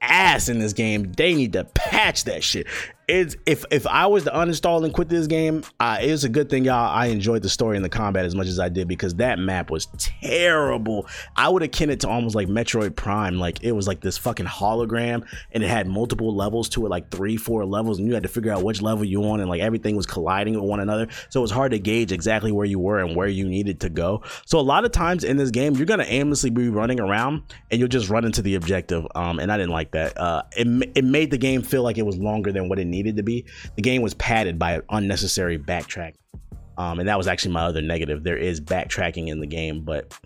[0.00, 1.12] ass in this game.
[1.12, 2.66] They need to patch that shit
[3.10, 6.28] it's if if I was to uninstall and quit this game, uh, it was a
[6.28, 6.88] good thing, y'all.
[6.88, 9.70] I enjoyed the story and the combat as much as I did because that map
[9.70, 11.08] was terrible.
[11.34, 13.38] I would akin it to almost like Metroid Prime.
[13.38, 17.10] Like it was like this fucking hologram, and it had multiple levels to it, like
[17.10, 19.60] three, four levels, and you had to figure out which level you on, and like
[19.60, 21.08] everything was colliding with one another.
[21.30, 23.88] So it was hard to gauge exactly where you were and where you needed to
[23.88, 24.22] go.
[24.46, 27.42] So a lot of times in this game, you're gonna aimlessly be running around,
[27.72, 29.04] and you'll just run into the objective.
[29.16, 30.16] Um, and I didn't like that.
[30.16, 32.99] Uh, it it made the game feel like it was longer than what it needed
[33.02, 33.44] needed to be.
[33.76, 36.14] The game was padded by unnecessary backtrack.
[36.78, 38.24] Um, and that was actually my other negative.
[38.24, 40.18] There is backtracking in the game, but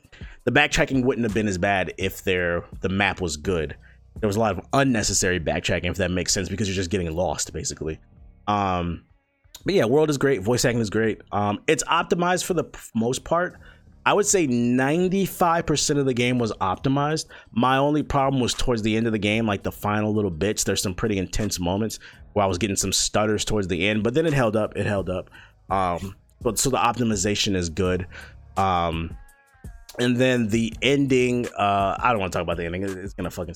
[0.44, 3.76] the backtracking wouldn't have been as bad if there the map was good.
[4.20, 7.10] There was a lot of unnecessary backtracking, if that makes sense, because you're just getting
[7.10, 7.98] lost basically.
[8.46, 9.04] Um,
[9.64, 11.22] but yeah, world is great, voice acting is great.
[11.32, 13.58] Um, it's optimized for the most part.
[14.06, 17.26] I would say 95% of the game was optimized.
[17.52, 20.62] My only problem was towards the end of the game, like the final little bits.
[20.62, 21.98] There's some pretty intense moments
[22.34, 24.76] where I was getting some stutters towards the end, but then it held up.
[24.76, 25.30] It held up.
[25.70, 28.06] Um, but so the optimization is good.
[28.56, 29.16] Um,
[29.98, 32.82] and then the ending, uh, I don't want to talk about the ending.
[32.82, 33.54] It's gonna fucking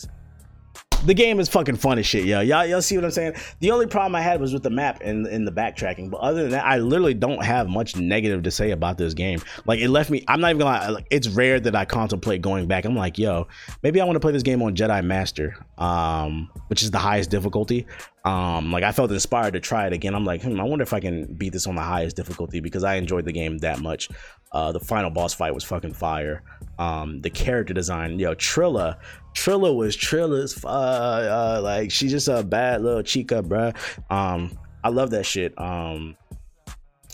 [1.04, 2.40] the game is fucking fun as shit, yo.
[2.40, 3.34] Y'all, y'all see what I'm saying?
[3.60, 6.10] The only problem I had was with the map and, and the backtracking.
[6.10, 9.40] But other than that, I literally don't have much negative to say about this game.
[9.66, 10.24] Like it left me.
[10.28, 10.88] I'm not even gonna lie.
[10.88, 12.84] Like, it's rare that I contemplate going back.
[12.84, 13.46] I'm like, yo,
[13.82, 17.30] maybe I want to play this game on Jedi Master, um, which is the highest
[17.30, 17.86] difficulty.
[18.24, 20.14] Um, like I felt inspired to try it again.
[20.14, 22.84] I'm like, hmm, I wonder if I can beat this on the highest difficulty because
[22.84, 24.10] I enjoyed the game that much.
[24.52, 26.42] Uh, the final boss fight was fucking fire.
[26.78, 28.96] Um, the character design, yo, Trilla,
[29.34, 33.76] Trilla was Trilla's uh, uh, like she's just a bad little chica, bruh.
[34.10, 35.58] Um, I love that shit.
[35.60, 36.16] Um,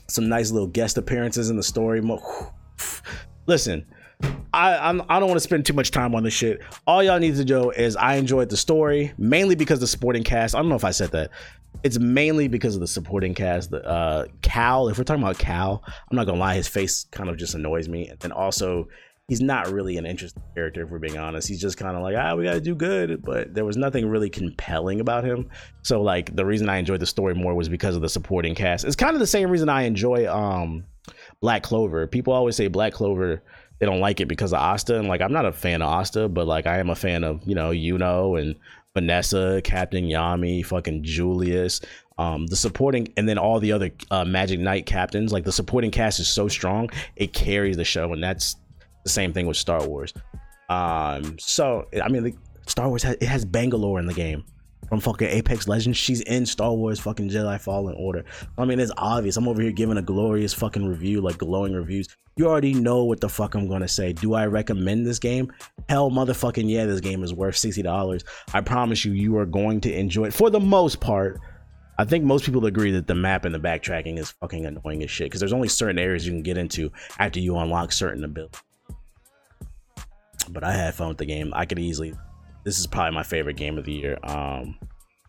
[0.07, 2.03] some nice little guest appearances in the story.
[3.47, 3.85] Listen,
[4.53, 6.63] I I'm, I do not want to spend too much time on this shit.
[6.87, 10.55] All y'all need to know is I enjoyed the story mainly because the supporting cast.
[10.55, 11.31] I don't know if I said that.
[11.83, 13.71] It's mainly because of the supporting cast.
[13.71, 14.89] The uh, Cal.
[14.89, 17.89] If we're talking about Cal, I'm not gonna lie, his face kind of just annoys
[17.89, 18.13] me.
[18.23, 18.89] And also
[19.29, 22.15] he's not really an interesting character if we're being honest he's just kind of like
[22.17, 25.49] ah we gotta do good but there was nothing really compelling about him
[25.83, 28.85] so like the reason i enjoyed the story more was because of the supporting cast
[28.85, 30.85] it's kind of the same reason i enjoy um
[31.41, 33.43] black clover people always say black clover
[33.79, 36.29] they don't like it because of asta and like i'm not a fan of asta
[36.29, 38.57] but like i am a fan of you know yuno and
[38.95, 41.81] vanessa captain yami fucking julius
[42.17, 45.91] um, the supporting and then all the other uh, Magic Knight captains, like the supporting
[45.91, 48.57] cast is so strong, it carries the show, and that's
[49.03, 50.15] the same thing with Star Wars.
[50.69, 54.45] Um, so I mean, Star Wars has, it has Bangalore in the game
[54.95, 55.99] from fucking Apex Legends.
[55.99, 58.25] She's in Star Wars fucking Jedi Fallen Order.
[58.57, 59.37] I mean, it's obvious.
[59.37, 62.07] I'm over here giving a glorious fucking review, like glowing reviews.
[62.37, 64.13] You already know what the fuck I'm gonna say.
[64.13, 65.53] Do I recommend this game?
[65.89, 68.25] Hell, motherfucking yeah, this game is worth sixty dollars.
[68.53, 71.41] I promise you, you are going to enjoy it for the most part.
[71.99, 75.11] I think most people agree that the map and the backtracking is fucking annoying as
[75.11, 78.63] shit because there's only certain areas you can get into after you unlock certain abilities
[80.51, 81.53] but I had fun with the game.
[81.55, 82.13] I could easily.
[82.65, 84.19] This is probably my favorite game of the year.
[84.23, 84.79] Um,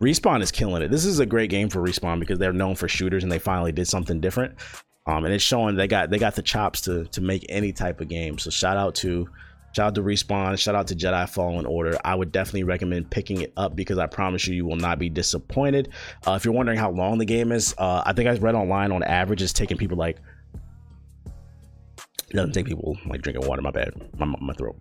[0.01, 0.91] Respawn is killing it.
[0.91, 3.71] This is a great game for Respawn because they're known for shooters and they finally
[3.71, 4.55] did something different.
[5.07, 8.01] Um, and it's showing they got they got the chops to to make any type
[8.01, 8.37] of game.
[8.37, 9.29] So shout out to
[9.73, 11.97] shout out to Respawn, shout out to Jedi Fallen Order.
[12.03, 15.09] I would definitely recommend picking it up because I promise you you will not be
[15.09, 15.89] disappointed.
[16.25, 18.91] Uh, if you're wondering how long the game is, uh, I think I read online
[18.91, 20.17] on average it's taking people like
[22.29, 23.61] it doesn't take people like drinking water.
[23.61, 24.77] My bad, my my throat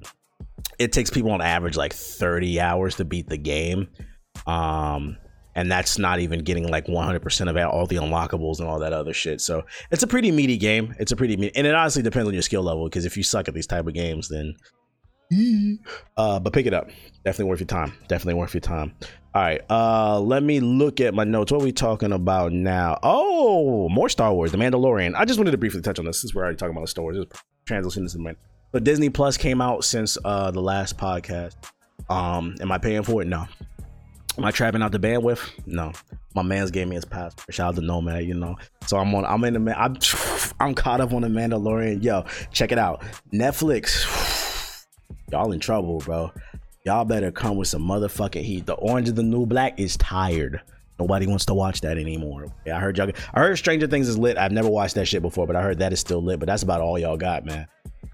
[0.79, 3.89] it takes people on average like 30 hours to beat the game.
[4.47, 5.17] Um,
[5.55, 9.13] and that's not even getting like 100% of all the unlockables and all that other
[9.13, 9.41] shit.
[9.41, 10.95] So it's a pretty meaty game.
[10.99, 12.85] It's a pretty meaty, and it honestly depends on your skill level.
[12.85, 14.55] Because if you suck at these type of games, then
[16.17, 16.89] uh, but pick it up.
[17.25, 17.93] Definitely worth your time.
[18.09, 18.95] Definitely worth your time.
[19.35, 19.61] All right.
[19.71, 21.53] Uh, let me look at my notes.
[21.53, 22.99] What are we talking about now?
[23.03, 25.15] Oh, more Star Wars, The Mandalorian.
[25.17, 27.17] I just wanted to briefly touch on this since we're already talking about Star Wars.
[27.17, 28.37] Just transition to the
[28.75, 31.55] but Disney Plus came out since uh, the last podcast.
[32.11, 33.29] Um, am I paying for it?
[33.29, 33.47] No.
[34.37, 35.49] Am I trapping out the bandwidth?
[35.65, 35.93] No.
[36.35, 37.55] My man's gave me his password.
[37.55, 38.57] Shout out to Nomad, you know.
[38.89, 39.25] So I'm on.
[39.27, 39.77] I'm in the man.
[39.79, 39.97] I'm
[40.61, 42.03] I'm caught up on the Mandalorian.
[42.03, 43.05] Yo, check it out.
[43.33, 44.85] Netflix.
[45.31, 46.33] Y'all in trouble, bro.
[46.85, 48.67] Y'all better come with some motherfucking heat.
[48.67, 50.63] The Orange is the New Black is tired.
[50.99, 52.47] Nobody wants to watch that anymore.
[52.65, 53.11] Yeah, I heard y'all.
[53.33, 54.39] I heard Stranger Things is lit.
[54.39, 56.39] I've never watched that shit before, but I heard that is still lit.
[56.39, 57.67] But that's about all y'all got, man.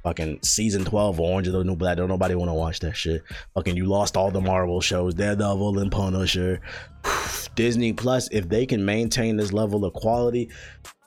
[0.02, 1.98] Fucking season 12 Orange is the New Black.
[1.98, 3.22] Don't nobody want to watch that shit.
[3.54, 6.60] Fucking you lost all the Marvel shows, Daredevil and Punisher.
[7.54, 10.48] Disney Plus, if they can maintain this level of quality,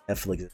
[0.08, 0.50] Netflix.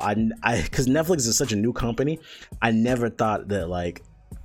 [0.00, 2.18] I, I, because Netflix is such a new company.
[2.60, 4.02] I never thought that like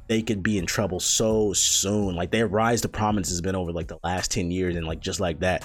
[0.07, 2.15] they could be in trouble so soon.
[2.15, 4.99] Like their rise to prominence has been over like the last 10 years, and like
[4.99, 5.63] just like that,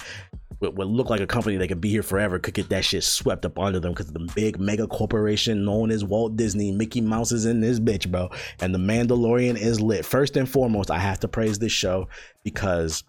[0.59, 3.03] what, what looked like a company that could be here forever could get that shit
[3.03, 7.31] swept up under them because the big mega corporation known as Walt Disney, Mickey Mouse
[7.31, 8.29] is in this bitch, bro.
[8.61, 10.05] And the Mandalorian is lit.
[10.05, 12.07] First and foremost, I have to praise this show
[12.43, 13.03] because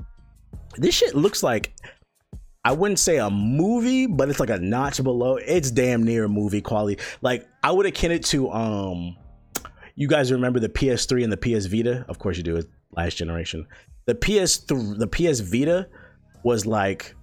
[0.77, 1.73] this shit looks like
[2.67, 5.37] I wouldn't say a movie, but it's like a notch below.
[5.37, 7.03] It's damn near movie quality.
[7.21, 9.17] Like I would akin it to um
[9.97, 12.05] you guys remember the PS3 and the PS Vita?
[12.09, 12.63] Of course you do.
[12.97, 13.67] Last generation.
[14.07, 15.89] The PS3 the PS Vita
[16.43, 17.15] was like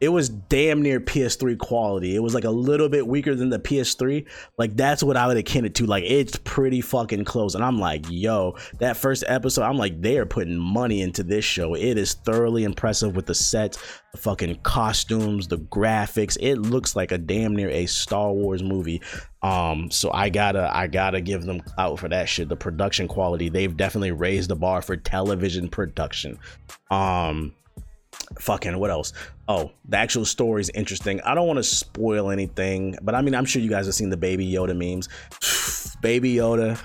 [0.00, 2.16] it was damn near PS3 quality.
[2.16, 4.26] It was like a little bit weaker than the PS3.
[4.56, 5.86] Like that's what I would akin it to.
[5.86, 7.54] Like it's pretty fucking close.
[7.54, 11.44] And I'm like, yo, that first episode, I'm like, they are putting money into this
[11.44, 11.74] show.
[11.74, 13.78] It is thoroughly impressive with the sets,
[14.12, 16.38] the fucking costumes, the graphics.
[16.40, 19.02] It looks like a damn near a Star Wars movie.
[19.42, 22.48] Um, so I gotta I gotta give them out for that shit.
[22.48, 26.38] The production quality, they've definitely raised the bar for television production.
[26.90, 27.54] Um
[28.38, 29.12] fucking what else?
[29.48, 31.20] Oh, the actual story is interesting.
[31.22, 34.10] I don't want to spoil anything, but I mean, I'm sure you guys have seen
[34.10, 35.08] the Baby Yoda memes.
[36.00, 36.78] Baby Yoda.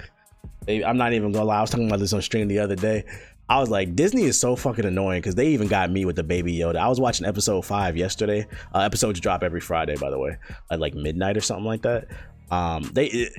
[0.68, 1.58] I'm not even gonna lie.
[1.58, 3.06] I was talking about this on stream the other day.
[3.48, 6.24] I was like, Disney is so fucking annoying because they even got me with the
[6.24, 6.78] Baby Yoda.
[6.78, 8.48] I was watching episode five yesterday.
[8.74, 10.38] Uh, episodes drop every Friday, by the way,
[10.72, 12.08] at like midnight or something like that.
[12.52, 13.30] Um, they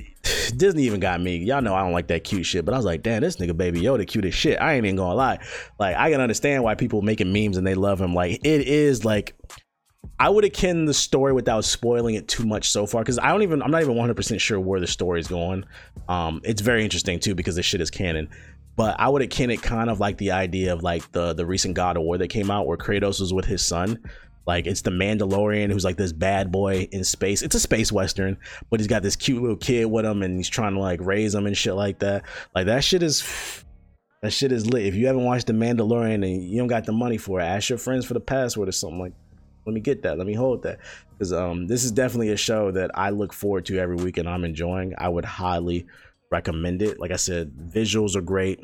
[0.57, 1.37] Disney even got me.
[1.39, 3.57] Y'all know I don't like that cute shit, but I was like, damn, this nigga
[3.57, 4.61] Baby Yoda cute as shit.
[4.61, 5.39] I ain't even gonna lie.
[5.79, 8.15] Like, I can understand why people making memes and they love him.
[8.15, 9.37] Like, it is like.
[10.19, 13.43] I would akin the story without spoiling it too much so far because I don't
[13.43, 15.67] even I'm not even 100% sure where the story is going.
[16.09, 18.31] Um, it's very interesting too because this shit is canon.
[18.77, 21.75] But I would akin it kind of like the idea of like the the recent
[21.75, 23.99] God of War that came out where Kratos was with his son
[24.47, 27.43] like it's the Mandalorian who's like this bad boy in space.
[27.43, 28.39] It's a space western,
[28.71, 31.35] but he's got this cute little kid with him and he's trying to like raise
[31.35, 32.25] him and shit like that.
[32.55, 33.65] Like that shit is
[34.23, 34.87] that shit is lit.
[34.87, 37.69] If you haven't watched the Mandalorian and you don't got the money for it, ask
[37.69, 39.13] your friends for the password or something like
[39.67, 40.17] let me get that.
[40.17, 40.79] Let me hold that.
[41.11, 44.29] Because um this is definitely a show that I look forward to every week and
[44.29, 44.95] I'm enjoying.
[44.97, 45.87] I would highly
[46.31, 47.01] recommend it.
[47.01, 48.61] Like I said, visuals are great.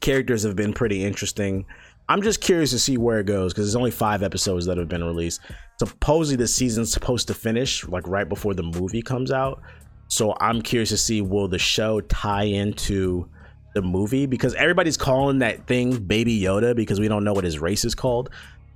[0.00, 1.66] Characters have been pretty interesting.
[2.08, 4.88] I'm just curious to see where it goes because there's only five episodes that have
[4.88, 5.40] been released.
[5.78, 9.60] Supposedly the season's supposed to finish like right before the movie comes out.
[10.08, 13.28] So I'm curious to see will the show tie into
[13.74, 17.58] the movie because everybody's calling that thing Baby Yoda because we don't know what his
[17.58, 18.30] race is called.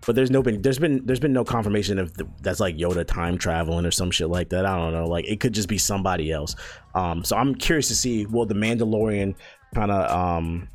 [0.05, 2.11] But there's no been there's been there's been no confirmation if
[2.41, 4.67] that's like Yoda time traveling or some shit like that.
[4.67, 5.07] I don't know.
[5.07, 6.57] Like it could just be somebody else.
[6.95, 9.35] Um, so I'm curious to see will the Mandalorian
[9.75, 10.69] kind of um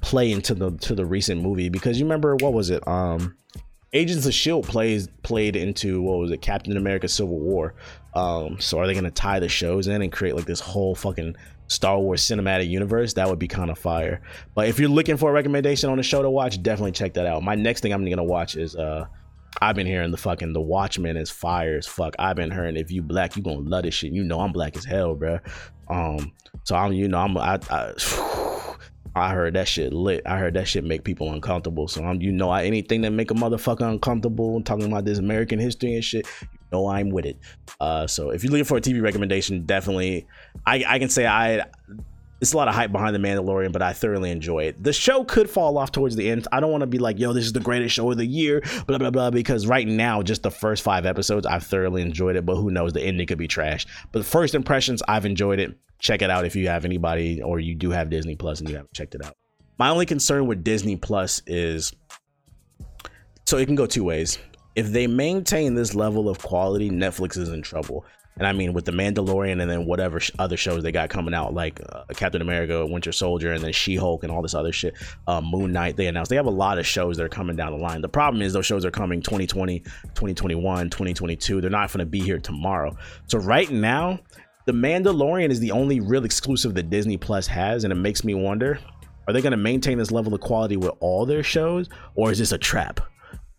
[0.00, 2.86] play into the to the recent movie because you remember what was it?
[2.86, 3.36] Um,
[3.92, 6.40] Agents of Shield plays played into what was it?
[6.42, 7.74] Captain America: Civil War.
[8.14, 11.36] Um, so are they gonna tie the shows in and create like this whole fucking
[11.66, 13.14] Star Wars cinematic universe?
[13.14, 14.22] That would be kind of fire.
[14.54, 17.26] But if you're looking for a recommendation on a show to watch, definitely check that
[17.26, 17.42] out.
[17.42, 19.06] My next thing I'm gonna watch is uh.
[19.60, 22.14] I've been hearing the fucking The Watchmen is fire as fuck.
[22.20, 24.12] I've been hearing if you black, you gonna love this shit.
[24.12, 25.40] You know I'm black as hell, bro.
[25.88, 26.30] Um,
[26.62, 27.92] so I'm, you know, I'm, I, I
[29.14, 30.22] I heard that shit lit.
[30.24, 31.88] I heard that shit make people uncomfortable.
[31.88, 35.58] So I'm, you know, I, anything that make a motherfucker uncomfortable, talking about this American
[35.58, 37.38] history and shit, you know, I'm with it.
[37.80, 40.26] Uh, so if you're looking for a TV recommendation, definitely,
[40.64, 41.66] I, I can say I,
[42.40, 44.82] it's a lot of hype behind the Mandalorian, but I thoroughly enjoy it.
[44.82, 46.48] The show could fall off towards the end.
[46.52, 48.62] I don't want to be like, yo, this is the greatest show of the year,
[48.86, 52.46] blah blah blah, because right now, just the first five episodes, I've thoroughly enjoyed it.
[52.46, 53.86] But who knows, the ending could be trash.
[54.12, 57.60] But the first impressions, I've enjoyed it check it out if you have anybody or
[57.60, 59.34] you do have Disney Plus and you haven't checked it out.
[59.78, 61.92] My only concern with Disney Plus is
[63.44, 64.38] so it can go two ways.
[64.76, 68.04] If they maintain this level of quality, Netflix is in trouble.
[68.40, 71.34] And I mean, with the Mandalorian and then whatever sh- other shows they got coming
[71.34, 74.72] out, like uh, Captain America, Winter Soldier, and then She Hulk and all this other
[74.72, 74.94] shit,
[75.26, 77.72] uh, Moon Knight, they announced they have a lot of shows that are coming down
[77.72, 78.00] the line.
[78.00, 81.60] The problem is those shows are coming 2020, 2021, 2022.
[81.60, 82.96] They're not going to be here tomorrow.
[83.26, 84.18] So right now,
[84.64, 88.32] the Mandalorian is the only real exclusive that Disney Plus has, and it makes me
[88.32, 88.78] wonder:
[89.28, 92.38] Are they going to maintain this level of quality with all their shows, or is
[92.38, 93.00] this a trap?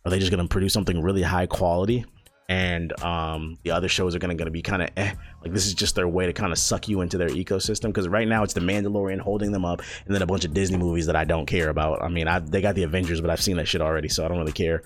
[0.05, 2.03] Are they just going to produce something really high quality,
[2.51, 5.13] and um, the other shows are to gonna be kind of eh?
[5.41, 7.87] Like this is just their way to kind of suck you into their ecosystem.
[7.87, 10.77] Because right now it's the Mandalorian holding them up, and then a bunch of Disney
[10.77, 12.03] movies that I don't care about.
[12.03, 14.27] I mean, I, they got the Avengers, but I've seen that shit already, so I
[14.27, 14.83] don't really care.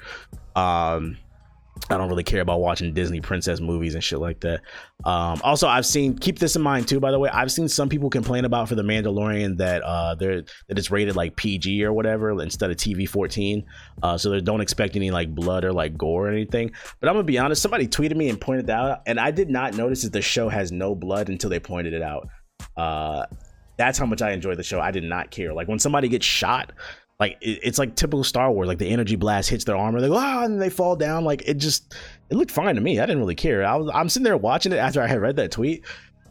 [0.55, 1.17] Um,
[1.89, 4.61] I don't really care about watching Disney princess movies and shit like that.
[5.03, 6.99] Um, also, I've seen keep this in mind too.
[6.99, 10.41] By the way, I've seen some people complain about for the Mandalorian that uh, they're
[10.41, 13.65] that it's rated like PG or whatever instead of TV fourteen.
[14.01, 16.71] Uh, so they don't expect any like blood or like gore or anything.
[16.99, 17.61] But I'm gonna be honest.
[17.61, 20.49] Somebody tweeted me and pointed that out, and I did not notice that the show
[20.49, 22.27] has no blood until they pointed it out.
[22.75, 23.25] Uh,
[23.77, 24.79] That's how much I enjoy the show.
[24.79, 25.53] I did not care.
[25.53, 26.71] Like when somebody gets shot,
[27.19, 28.67] like it, it's like typical Star Wars.
[28.67, 31.23] Like the energy blast hits their armor, they go ah, and they fall down.
[31.23, 31.95] Like it just
[32.29, 32.99] it looked fine to me.
[32.99, 33.65] I didn't really care.
[33.65, 35.85] I was I'm sitting there watching it after I had read that tweet.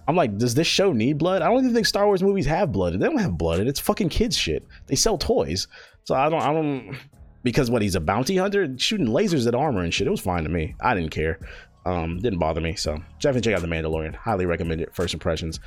[0.06, 1.40] I'm like, does this show need blood?
[1.40, 2.92] I don't even think Star Wars movies have blood.
[2.92, 3.60] They don't have blood.
[3.60, 4.66] and It's fucking kids shit.
[4.86, 5.66] They sell toys.
[6.04, 6.98] So I don't I don't
[7.42, 10.06] because what he's a bounty hunter shooting lasers at armor and shit.
[10.06, 10.74] It was fine to me.
[10.80, 11.38] I didn't care.
[11.86, 12.74] Um, didn't bother me.
[12.74, 14.14] So definitely check out The Mandalorian.
[14.14, 14.94] Highly recommend it.
[14.94, 15.60] First impressions.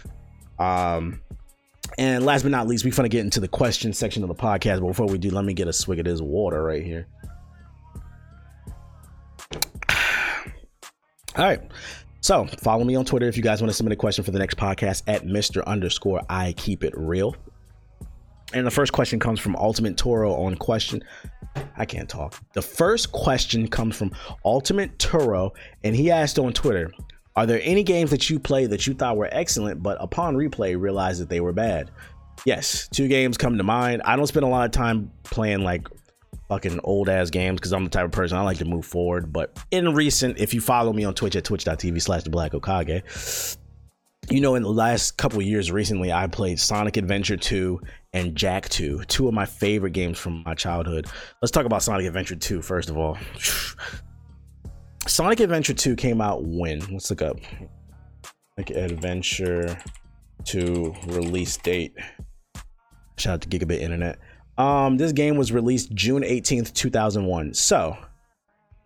[0.60, 1.22] Um,
[1.98, 4.82] and last but not least, we finna get into the question section of the podcast.
[4.82, 7.08] But before we do, let me get a swig of this water right here.
[11.36, 11.62] All right.
[12.22, 14.40] So follow me on Twitter if you guys want to submit a question for the
[14.40, 15.66] next podcast at Mr.
[15.66, 17.36] underscore I keep it real.
[18.54, 21.04] And the first question comes from Ultimate Toro on question.
[21.78, 22.40] I can't talk.
[22.54, 24.12] The first question comes from
[24.46, 26.92] Ultimate Toro, and he asked on Twitter,
[27.38, 30.78] are there any games that you played that you thought were excellent, but upon replay
[30.78, 31.92] realized that they were bad?
[32.46, 34.02] Yes, two games come to mind.
[34.06, 35.88] I don't spend a lot of time playing like
[36.50, 39.32] fucking old ass games because I'm the type of person I like to move forward.
[39.32, 43.58] But in recent, if you follow me on Twitch at twitch.tv slash the black Hokage,
[44.32, 47.80] you know, in the last couple years recently, I played Sonic Adventure 2
[48.14, 51.06] and Jak 2, two of my favorite games from my childhood.
[51.44, 53.16] Let's talk about Sonic Adventure 2 first of all.
[55.08, 56.80] Sonic Adventure 2 came out when?
[56.92, 57.40] Let's look up.
[58.58, 59.78] Like Adventure
[60.44, 61.94] 2 release date.
[63.18, 64.20] Shout out to Gigabit Internet.
[64.58, 67.54] Um, this game was released June 18th, 2001.
[67.54, 67.98] So,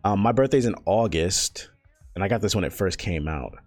[0.03, 1.69] um, my birthday's in August,
[2.13, 3.57] and I got this when it first came out.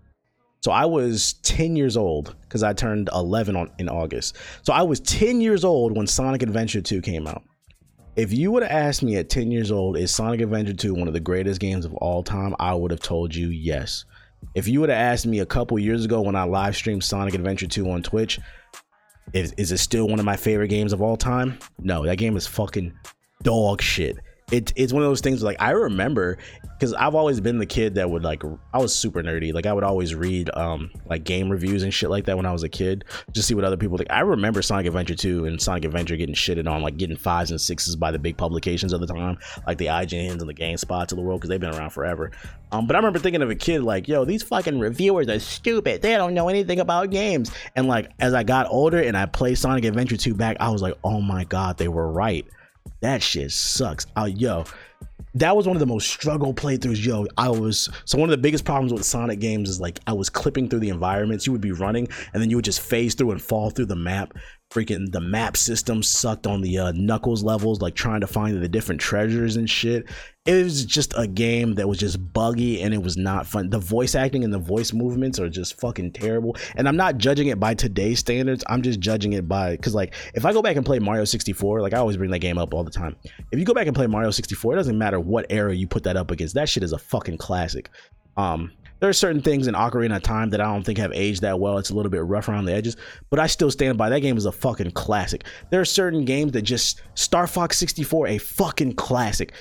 [0.61, 4.37] So I was 10 years old because I turned 11 on, in August.
[4.63, 7.43] So I was 10 years old when Sonic Adventure 2 came out
[8.17, 11.09] if you would have asked me at 10 years old, is Sonic Adventure 2 one
[11.09, 12.55] of the greatest games of all time?
[12.59, 14.05] I would have told you yes.
[14.55, 17.35] If you would have asked me a couple years ago when I live streamed Sonic
[17.35, 18.39] Adventure 2 on Twitch,
[19.33, 21.59] is, is it still one of my favorite games of all time?
[21.79, 22.93] No, that game is fucking
[23.43, 24.17] dog shit
[24.55, 27.97] it, it's one of those things like I remember because I've always been the kid
[27.97, 29.53] that would like I was super nerdy.
[29.53, 32.53] Like I would always read um like game reviews and shit like that when I
[32.53, 35.61] was a kid just see what other people think I remember Sonic Adventure 2 and
[35.61, 39.01] Sonic Adventure getting shitted on like getting fives and sixes by the big publications of
[39.01, 41.91] the time like the IGNs and the GameSpots of the world because they've been around
[41.91, 42.31] forever.
[42.71, 46.01] Um but I remember thinking of a kid like yo these fucking reviewers are stupid.
[46.01, 47.51] They don't know anything about games.
[47.75, 50.81] And like as I got older and I played Sonic Adventure 2 back I was
[50.81, 52.47] like oh my god they were right
[53.01, 54.07] that shit sucks.
[54.17, 54.65] Uh, yo,
[55.35, 57.05] that was one of the most struggle playthroughs.
[57.05, 60.13] Yo, I was so one of the biggest problems with Sonic games is like I
[60.13, 61.47] was clipping through the environments.
[61.47, 63.97] You would be running and then you would just phase through and fall through the
[63.97, 64.35] map.
[64.75, 68.69] Freaking the map system sucked on the uh, Knuckles levels, like trying to find the
[68.69, 70.07] different treasures and shit
[70.47, 73.71] it was just a game that was just buggy and it was not fun.
[73.71, 76.55] The voice acting and the voice movements are just fucking terrible.
[76.77, 78.63] And I'm not judging it by today's standards.
[78.69, 81.81] I'm just judging it by because like if I go back and play Mario 64,
[81.81, 83.17] like I always bring that game up all the time.
[83.53, 86.03] If you go back and play Mario 64, it doesn't matter what era you put
[86.05, 86.55] that up against.
[86.55, 87.89] That shit is a fucking classic.
[88.37, 88.71] Um,
[89.05, 91.61] there are certain things in Ocarina of Time that I don't think have aged that
[91.61, 91.77] well.
[91.77, 92.97] It's a little bit rough around the edges,
[93.29, 95.45] but I still stand by that game is a fucking classic.
[95.69, 99.53] There are certain games that just Star Fox 64, a fucking classic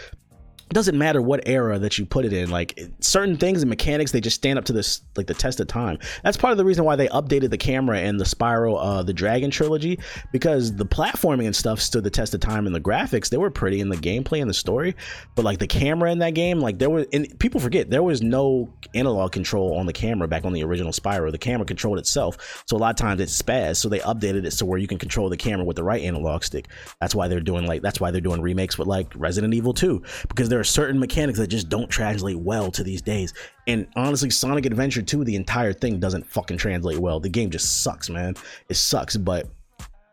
[0.73, 4.21] doesn't matter what era that you put it in like certain things and mechanics they
[4.21, 5.99] just stand up to this like the test of time.
[6.23, 9.13] That's part of the reason why they updated the camera in the Spyro uh the
[9.13, 9.99] dragon trilogy
[10.31, 13.49] because the platforming and stuff stood the test of time and the graphics they were
[13.49, 14.95] pretty in the gameplay and the story
[15.35, 18.21] but like the camera in that game like there was and people forget there was
[18.21, 21.31] no analog control on the camera back on the original Spyro.
[21.31, 24.51] The camera controlled itself so a lot of times it's spaz so they updated it
[24.51, 26.67] so where you can control the camera with the right analog stick.
[26.99, 30.01] That's why they're doing like that's why they're doing remakes with like Resident Evil 2
[30.27, 33.33] because there are certain mechanics that just don't translate well to these days.
[33.67, 37.19] And honestly, Sonic Adventure 2, the entire thing doesn't fucking translate well.
[37.19, 38.35] The game just sucks, man.
[38.69, 39.51] It sucks, but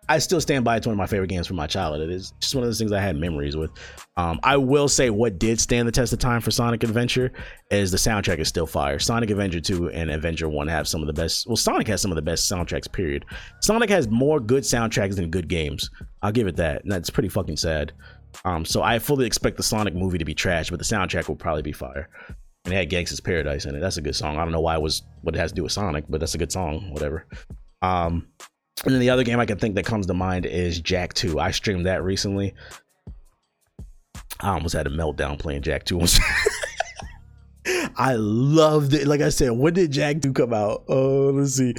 [0.08, 2.10] I still stand by it's one of my favorite games from my childhood.
[2.10, 3.70] It is just one of those things I had memories with.
[4.16, 7.30] Um, I will say what did stand the test of time for Sonic Adventure
[7.70, 8.98] is the soundtrack is still fire.
[8.98, 11.46] Sonic Adventure 2 and Adventure 1 have some of the best.
[11.46, 13.24] Well, Sonic has some of the best soundtracks, period.
[13.60, 15.88] Sonic has more good soundtracks than good games.
[16.22, 16.82] I'll give it that.
[16.82, 17.92] And that's pretty fucking sad.
[18.44, 21.36] Um, so I fully expect the Sonic movie to be trash, but the soundtrack will
[21.36, 22.08] probably be fire.
[22.64, 23.80] And it had Gangsta's Paradise in it.
[23.80, 24.36] That's a good song.
[24.36, 26.34] I don't know why it was what it has to do with Sonic, but that's
[26.34, 26.90] a good song.
[26.90, 27.26] Whatever.
[27.82, 28.26] Um,
[28.84, 31.38] and then the other game I can think that comes to mind is Jak 2.
[31.38, 32.54] I streamed that recently.
[34.40, 36.00] I almost had a meltdown playing Jak 2.
[37.96, 39.06] I loved it.
[39.06, 40.84] Like I said, when did Jak 2 come out?
[40.88, 41.74] Oh, let's see.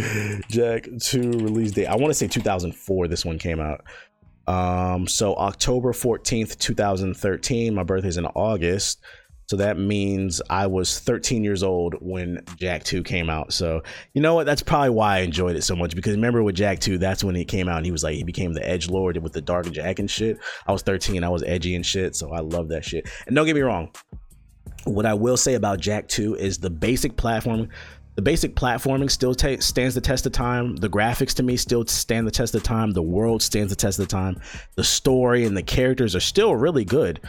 [0.49, 1.87] Jak 2 release date.
[1.87, 3.83] I want to say 2004 this one came out.
[4.51, 7.73] Um, so October 14th, 2013.
[7.73, 8.99] My birthday's in August.
[9.47, 13.53] So that means I was 13 years old when Jak 2 came out.
[13.53, 13.81] So
[14.13, 14.45] you know what?
[14.45, 17.35] That's probably why I enjoyed it so much because remember with Jak 2, that's when
[17.35, 19.69] he came out and he was like he became the edge lord with the dark
[19.71, 20.37] Jak and shit.
[20.67, 23.09] I was 13, I was edgy and shit, so I love that shit.
[23.27, 23.91] And don't get me wrong,
[24.85, 27.69] what I will say about Jak 2 is the basic platform
[28.15, 30.75] the basic platforming still ta- stands the test of time.
[30.75, 32.91] The graphics to me still stand the test of time.
[32.91, 34.41] The world stands the test of time.
[34.75, 37.21] The story and the characters are still really good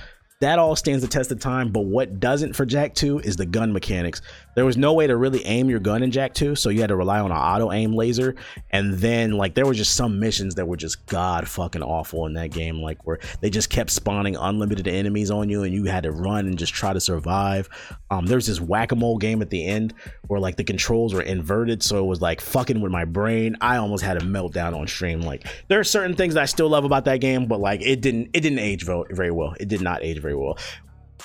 [0.42, 1.70] that all stands the test of time.
[1.70, 4.20] But what doesn't for Jak 2 is the gun mechanics.
[4.54, 6.88] There was no way to really aim your gun in Jak 2, so you had
[6.88, 8.34] to rely on an auto aim laser.
[8.70, 12.34] And then like there were just some missions that were just god fucking awful in
[12.34, 16.02] that game, like where they just kept spawning unlimited enemies on you, and you had
[16.02, 17.68] to run and just try to survive.
[18.10, 19.94] Um, there's this whack a mole game at the end
[20.26, 23.56] where like the controls were inverted, so it was like fucking with my brain.
[23.60, 25.22] I almost had a meltdown on stream.
[25.22, 28.00] Like there are certain things that I still love about that game, but like it
[28.00, 29.54] didn't it didn't age very well.
[29.58, 30.58] It did not age very well.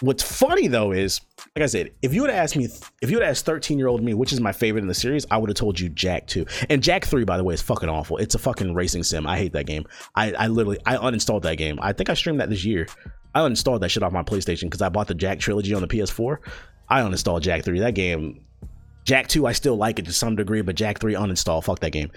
[0.02, 1.22] What's funny though is,
[1.56, 2.68] like I said, if you would asked me,
[3.02, 5.26] if you would asked 13 year old me, which is my favorite in the series,
[5.32, 6.46] I would have told you Jak 2.
[6.70, 8.18] And Jak 3, by the way, is fucking awful.
[8.18, 9.26] It's a fucking racing sim.
[9.26, 9.86] I hate that game.
[10.16, 11.80] I, I literally, I uninstalled that game.
[11.82, 12.88] I think I streamed that this year.
[13.34, 15.88] I uninstalled that shit off my PlayStation because I bought the Jak trilogy on the
[15.88, 16.38] PS4.
[16.90, 17.80] I uninstalled Jak 3.
[17.80, 18.42] That game,
[19.06, 21.64] Jak 2, I still like it to some degree, but Jak 3 uninstall.
[21.64, 22.12] Fuck that game.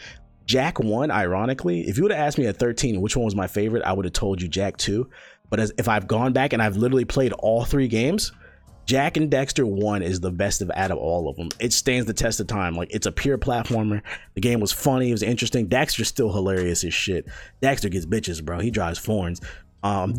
[0.46, 3.46] Jak 1, ironically, if you would have asked me at 13 which one was my
[3.46, 5.08] favorite, I would have told you Jak 2.
[5.50, 8.32] But as if I've gone back and I've literally played all three games,
[8.86, 11.48] Jak and Daxter 1 is the best of out of all of them.
[11.60, 12.74] It stands the test of time.
[12.74, 14.02] Like it's a pure platformer.
[14.34, 15.68] The game was funny, it was interesting.
[15.68, 17.26] Daxter's still hilarious as shit.
[17.62, 18.58] Daxter gets bitches, bro.
[18.58, 19.40] He drives foreigns.
[19.82, 20.14] Um,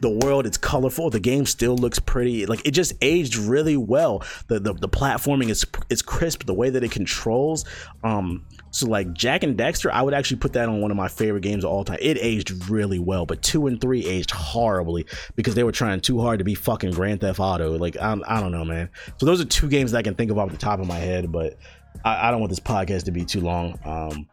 [0.00, 1.10] the world it's colorful.
[1.10, 2.46] The game still looks pretty.
[2.46, 4.22] Like it just aged really well.
[4.48, 6.44] The the, the platforming is is crisp.
[6.44, 7.64] The way that it controls.
[8.04, 11.06] Um, so like Jak and Daxter, I would actually put that on one of my
[11.06, 11.98] favorite games of all time.
[12.00, 15.06] It aged really well, but two and three aged horribly
[15.36, 17.78] because they were trying too hard to be fucking Grand Theft Auto.
[17.78, 18.88] Like I'm, I don't know, man.
[19.18, 20.98] So those are two games that I can think of off the top of my
[20.98, 21.58] head, but
[22.02, 23.78] I, I don't want this podcast to be too long.
[23.84, 24.26] Um,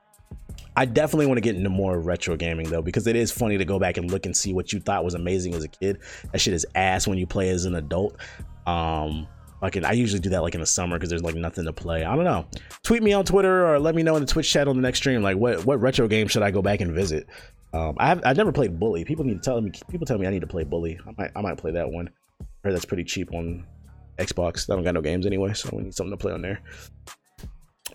[0.78, 3.66] I definitely want to get into more retro gaming though, because it is funny to
[3.66, 6.00] go back and look and see what you thought was amazing as a kid.
[6.32, 8.16] That shit is ass when you play as an adult.
[8.66, 9.28] Um,
[9.62, 12.03] like I usually do that like in the summer because there's like nothing to play.
[12.03, 12.45] I don't know.
[12.84, 14.99] Tweet me on Twitter or let me know in the Twitch chat on the next
[14.99, 15.22] stream.
[15.22, 17.28] Like what what retro game should I go back and visit?
[17.74, 19.05] Um, I have I've never played Bully.
[19.05, 19.72] People need to tell me.
[19.89, 20.99] People tell me I need to play Bully.
[21.05, 22.10] I might I might play that one.
[22.41, 23.66] I heard that's pretty cheap on
[24.18, 24.70] Xbox.
[24.70, 26.62] I don't got no games anyway, so we need something to play on there.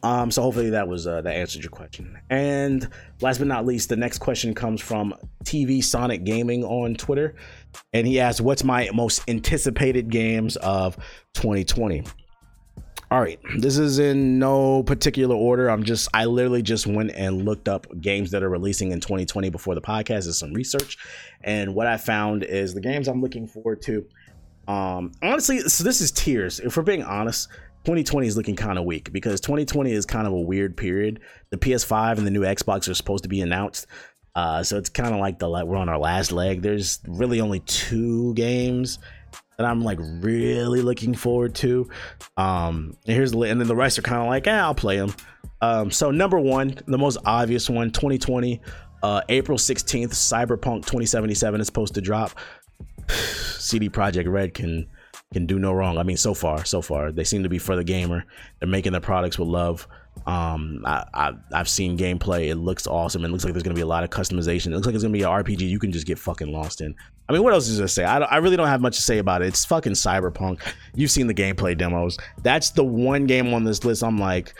[0.02, 2.18] Um, so hopefully that was uh, that answered your question.
[2.28, 2.88] And
[3.20, 7.36] last but not least, the next question comes from TV Sonic Gaming on Twitter,
[7.92, 10.96] and he asked, "What's my most anticipated games of
[11.34, 12.04] 2020?"
[13.10, 15.68] All right, this is in no particular order.
[15.68, 19.50] I'm just I literally just went and looked up games that are releasing in 2020
[19.50, 20.98] before the podcast, Is some research,
[21.42, 24.04] and what I found is the games I'm looking forward to.
[24.66, 26.58] Um, honestly, so this is tiers.
[26.60, 27.50] If we're being honest,
[27.84, 31.20] 2020 is looking kind of weak because 2020 is kind of a weird period.
[31.50, 33.86] The PS5 and the new Xbox are supposed to be announced.
[34.34, 36.62] Uh, so it's kind of like the we're on our last leg.
[36.62, 38.98] There's really only two games
[39.56, 41.88] that I'm like really looking forward to.
[42.36, 44.96] Um, and here's the and then the rest are kind of like, eh, I'll play
[44.96, 45.14] them.
[45.60, 48.60] Um, so number one, the most obvious one, 2020,
[49.02, 52.32] uh, April 16th, Cyberpunk 2077 is supposed to drop.
[53.08, 54.86] CD Projekt Red can
[55.32, 55.98] can do no wrong.
[55.98, 58.24] I mean, so far, so far, they seem to be for the gamer.
[58.58, 59.86] They're making their products with love.
[60.26, 62.48] Um, I, I have seen gameplay.
[62.48, 63.24] It looks awesome.
[63.24, 64.68] It looks like there's gonna be a lot of customization.
[64.68, 66.94] It looks like it's gonna be an RPG you can just get fucking lost in.
[67.28, 68.04] I mean, what else is to say?
[68.04, 69.48] I, I really don't have much to say about it.
[69.48, 70.60] It's fucking cyberpunk.
[70.94, 72.18] You've seen the gameplay demos.
[72.42, 74.02] That's the one game on this list.
[74.02, 74.54] I'm like,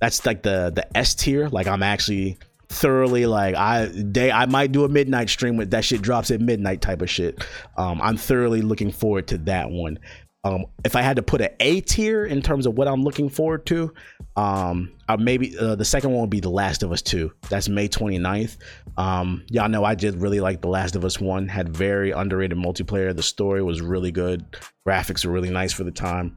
[0.00, 1.48] that's like the the S tier.
[1.48, 2.38] Like I'm actually
[2.68, 6.40] thoroughly like I day I might do a midnight stream with that shit drops at
[6.40, 7.44] midnight type of shit.
[7.76, 9.98] Um, I'm thoroughly looking forward to that one.
[10.44, 13.28] Um, if I had to put an A tier in terms of what I'm looking
[13.28, 13.92] forward to,
[14.36, 17.32] um, uh, maybe uh, the second one would be The Last of Us 2.
[17.48, 18.56] That's May 29th.
[18.96, 22.56] Um, y'all know I did really like The Last of Us 1, had very underrated
[22.56, 23.14] multiplayer.
[23.14, 24.44] The story was really good,
[24.86, 26.36] graphics were really nice for the time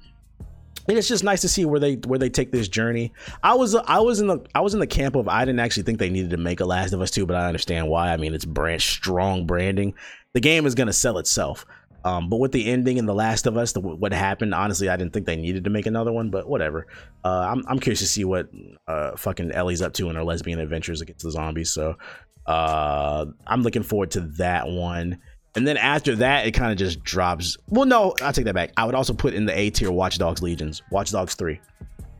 [0.88, 3.14] and it's just nice to see where they where they take this journey.
[3.44, 5.84] I was I was in the I was in the camp of I didn't actually
[5.84, 8.12] think they needed to make a Last of Us 2, but I understand why.
[8.12, 9.94] I mean, it's brand strong branding.
[10.34, 11.66] The game is gonna sell itself.
[12.04, 14.98] Um, but with the ending in The Last of Us, the, what happened, honestly, I
[14.98, 16.88] didn't think they needed to make another one, but whatever.
[17.24, 18.50] Uh, I'm, I'm curious to see what
[18.88, 21.70] uh, fucking Ellie's up to in her lesbian adventures against the zombies.
[21.70, 21.98] So
[22.46, 25.20] uh, I'm looking forward to that one.
[25.56, 27.58] And then after that, it kind of just drops.
[27.68, 28.72] Well, no, I'll take that back.
[28.78, 31.60] I would also put in the A tier Watch Dogs Legions, Watch Dogs 3.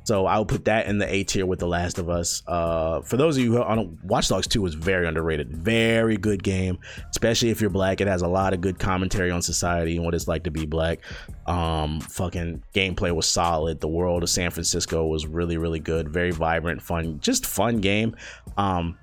[0.04, 2.42] So I'll put that in the A tier with The Last of Us.
[2.48, 5.56] Uh, for those of you who on Watch Dogs 2 was very underrated.
[5.56, 6.80] Very good game,
[7.10, 8.02] especially if you're black.
[8.02, 10.66] It has a lot of good commentary on society and what it's like to be
[10.66, 11.00] black.
[11.46, 13.80] Um, fucking gameplay was solid.
[13.80, 16.10] The world of San Francisco was really, really good.
[16.10, 18.16] Very vibrant, fun, just fun game.
[18.58, 18.98] Um,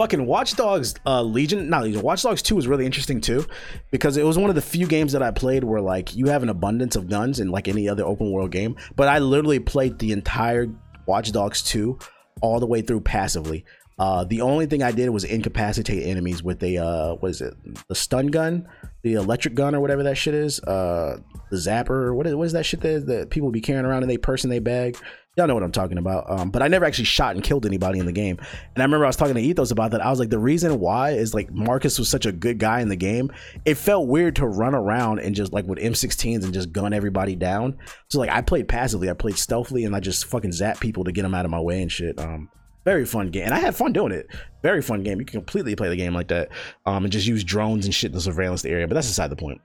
[0.00, 3.44] fucking Watch Dogs uh, Legion, not Legion, Watch Dogs 2 was really interesting too
[3.90, 6.42] because it was one of the few games that I played where like you have
[6.42, 9.98] an abundance of guns in like any other open world game, but I literally played
[9.98, 10.68] the entire
[11.04, 11.98] Watch Dogs 2
[12.40, 13.66] all the way through passively.
[13.98, 17.52] Uh, the only thing I did was incapacitate enemies with a uh, what is it?
[17.88, 18.66] The stun gun,
[19.02, 20.60] the electric gun, or whatever that shit is.
[20.60, 21.18] Uh,
[21.50, 22.14] the zapper.
[22.14, 24.44] What is what is that shit that, that people be carrying around in their purse
[24.44, 24.96] and they bag?
[25.36, 26.28] Y'all know what I'm talking about.
[26.28, 28.36] Um, but I never actually shot and killed anybody in the game.
[28.40, 30.04] And I remember I was talking to Ethos about that.
[30.04, 32.88] I was like, the reason why is like Marcus was such a good guy in
[32.88, 33.30] the game.
[33.64, 37.36] It felt weird to run around and just like with M16s and just gun everybody
[37.36, 37.78] down.
[38.08, 41.12] So like I played passively, I played stealthily, and I just fucking zap people to
[41.12, 42.18] get them out of my way and shit.
[42.18, 42.50] Um,
[42.84, 44.26] very fun game, and I had fun doing it.
[44.62, 45.20] Very fun game.
[45.20, 46.48] You can completely play the game like that,
[46.86, 48.88] um, and just use drones and shit in the surveillance area.
[48.88, 49.60] But that's aside the point.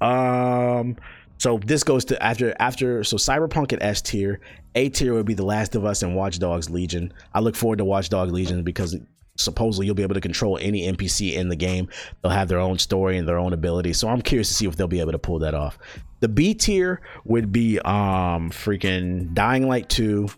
[0.00, 0.96] Um,
[1.38, 4.40] so this goes to after after so Cyberpunk at S tier,
[4.74, 7.12] A tier would be The Last of Us and Watch Dogs Legion.
[7.32, 8.96] I look forward to Watch Dogs Legion because
[9.36, 11.88] supposedly you'll be able to control any NPC in the game.
[12.20, 13.92] They'll have their own story and their own ability.
[13.92, 15.78] So I'm curious to see if they'll be able to pull that off.
[16.20, 20.28] The B tier would be um freaking Dying Light 2,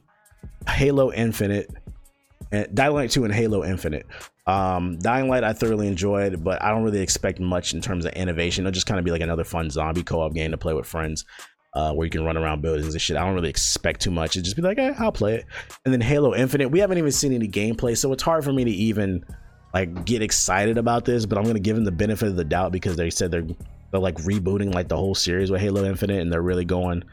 [0.68, 1.70] Halo Infinite,
[2.52, 4.06] and Dying Light 2 and Halo Infinite.
[4.50, 8.12] Um, Dying Light I thoroughly enjoyed, but I don't really expect much in terms of
[8.14, 8.66] innovation.
[8.66, 11.24] It'll just kind of be like another fun zombie co-op game to play with friends.
[11.72, 13.16] Uh, where you can run around buildings and shit.
[13.16, 14.36] I don't really expect too much.
[14.36, 15.46] It just be like, eh, I'll play it.
[15.84, 18.64] And then Halo Infinite, we haven't even seen any gameplay, so it's hard for me
[18.64, 19.24] to even
[19.72, 21.26] like get excited about this.
[21.26, 23.46] But I'm gonna give them the benefit of the doubt because they said they're
[23.92, 27.04] they're like rebooting like the whole series with Halo Infinite, and they're really going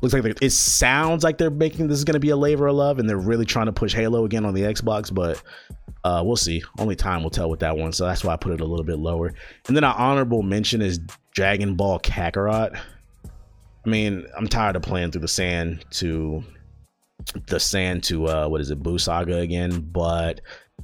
[0.00, 2.76] looks like it sounds like they're making this is going to be a labor of
[2.76, 5.42] love and they're really trying to push halo again on the xbox but
[6.02, 6.62] uh, we'll see.
[6.78, 8.86] Only time will tell with that one so that's why i put it a little
[8.86, 9.34] bit lower.
[9.68, 10.98] And then an honorable mention is
[11.34, 12.78] dragon ball kakarot.
[13.84, 16.42] I mean i'm tired of playing through the sand to
[17.46, 20.40] the sand to uh what is it Buu saga again but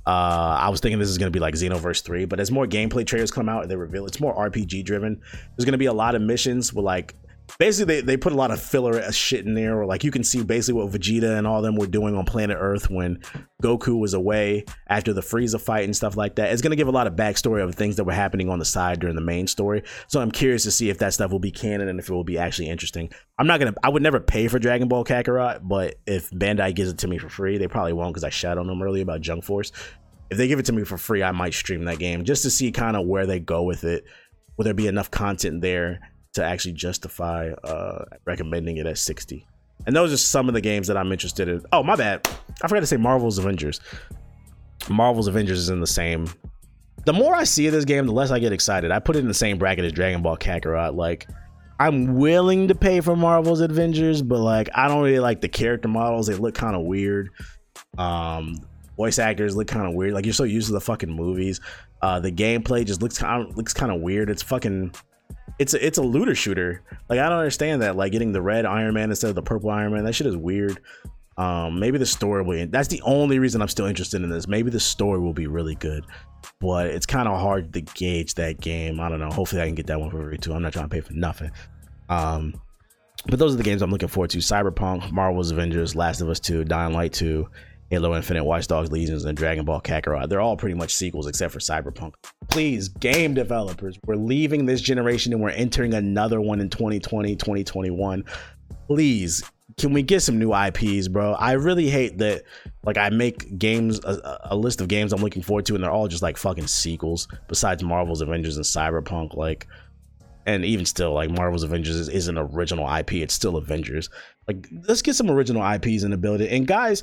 [0.07, 2.67] uh, I was thinking this is going to be like Xenoverse 3, but as more
[2.67, 5.87] gameplay trailers come out and they reveal it's more RPG driven, there's going to be
[5.87, 7.17] a lot of missions with like
[7.59, 10.25] basically they, they put a lot of filler shit in there or like you can
[10.25, 13.23] see basically what vegeta and all them were doing on planet earth when
[13.63, 16.53] goku was away after the frieza fight and stuff like that.
[16.53, 18.65] It's going to give a lot of backstory of things that were happening on the
[18.65, 19.83] side during the main story.
[20.09, 22.25] So i'm curious to see if that stuff will be canon and if it will
[22.25, 23.11] be actually interesting.
[23.39, 26.91] I'm not gonna i would never pay for dragon ball kakarot but if bandai gives
[26.91, 29.21] it to me for free they probably won't because i shot on them earlier about
[29.21, 29.73] Jump Force.
[30.31, 32.51] If they give it to me for free i might stream that game just to
[32.51, 34.05] see kind of where they go with it.
[34.57, 36.01] Will there be enough content there
[36.37, 39.47] to actually justify uh, recommending it at 60.
[39.87, 41.63] And those are some of the games that I'm interested in.
[41.73, 42.27] Oh, my bad.
[42.63, 43.81] I forgot to say Marvel's Avengers.
[44.89, 46.27] Marvel's Avengers is in the same.
[47.05, 48.91] The more I see of this game, the less I get excited.
[48.91, 50.97] I put it in the same bracket as Dragon Ball Kakarot.
[50.97, 51.29] Like,
[51.79, 55.89] I'm willing to pay for Marvel's Avengers, but like, I don't really like the character
[55.89, 56.27] models.
[56.27, 57.31] They look kind of weird.
[57.99, 58.59] Um,
[58.97, 60.15] voice actors look kind of weird.
[60.15, 61.61] Like, you're so used to the fucking movies.
[62.03, 64.31] Uh, the gameplay just looks kind of looks kind of weird.
[64.31, 64.95] It's fucking
[65.59, 66.83] it's a, it's a looter shooter.
[67.09, 67.97] Like I don't understand that.
[67.97, 70.05] Like getting the red Iron Man instead of the purple Iron Man.
[70.05, 70.81] That shit is weird.
[71.39, 72.67] Um, maybe the story will.
[72.69, 74.49] That's the only reason I'm still interested in this.
[74.49, 76.05] Maybe the story will be really good,
[76.61, 79.01] but it's kind of hard to gauge that game.
[79.01, 79.31] I don't know.
[79.31, 80.55] Hopefully, I can get that one for free too.
[80.55, 81.51] I'm not trying to pay for nothing.
[82.09, 82.55] Um,
[83.27, 86.41] but those are the games I'm looking forward to: Cyberpunk, Marvel's Avengers, Last of Us
[86.41, 87.47] 2, Dying Light 2,
[87.91, 90.29] Halo Infinite, Watch Dogs Legions, and Dragon Ball Kakarot.
[90.29, 92.15] They're all pretty much sequels except for Cyberpunk.
[92.49, 98.25] Please, game developers, we're leaving this generation and we're entering another one in 2020, 2021.
[98.89, 99.45] Please,
[99.79, 101.35] can we get some new IPs, bro?
[101.35, 102.43] I really hate that.
[102.83, 105.91] Like, I make games, a, a list of games I'm looking forward to, and they're
[105.91, 107.29] all just like fucking sequels.
[107.47, 109.67] Besides Marvel's Avengers and Cyberpunk, like,
[110.47, 113.15] and even still, like Marvel's Avengers is, is an original IP.
[113.15, 114.09] It's still Avengers.
[114.49, 116.49] Like, let's get some original IPs in the building.
[116.49, 117.03] And guys,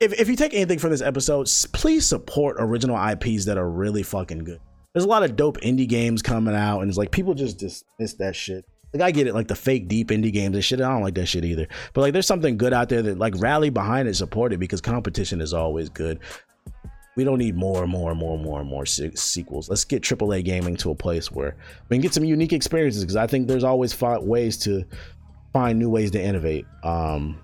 [0.00, 4.02] if, if you take anything from this episode, please support original IPs that are really
[4.02, 4.60] fucking good.
[4.94, 8.14] There's a lot of dope indie games coming out, and it's like people just dismiss
[8.14, 8.64] that shit.
[8.94, 10.80] Like I get it, like the fake deep indie games and shit.
[10.80, 11.66] I don't like that shit either.
[11.92, 14.80] But like, there's something good out there that like rally behind it, support it because
[14.80, 16.20] competition is always good.
[17.16, 19.68] We don't need more and more and more and more and more sequels.
[19.68, 21.56] Let's get AAA gaming to a place where
[21.88, 24.84] we can get some unique experiences because I think there's always ways to
[25.52, 26.64] find new ways to innovate.
[26.84, 27.40] Um,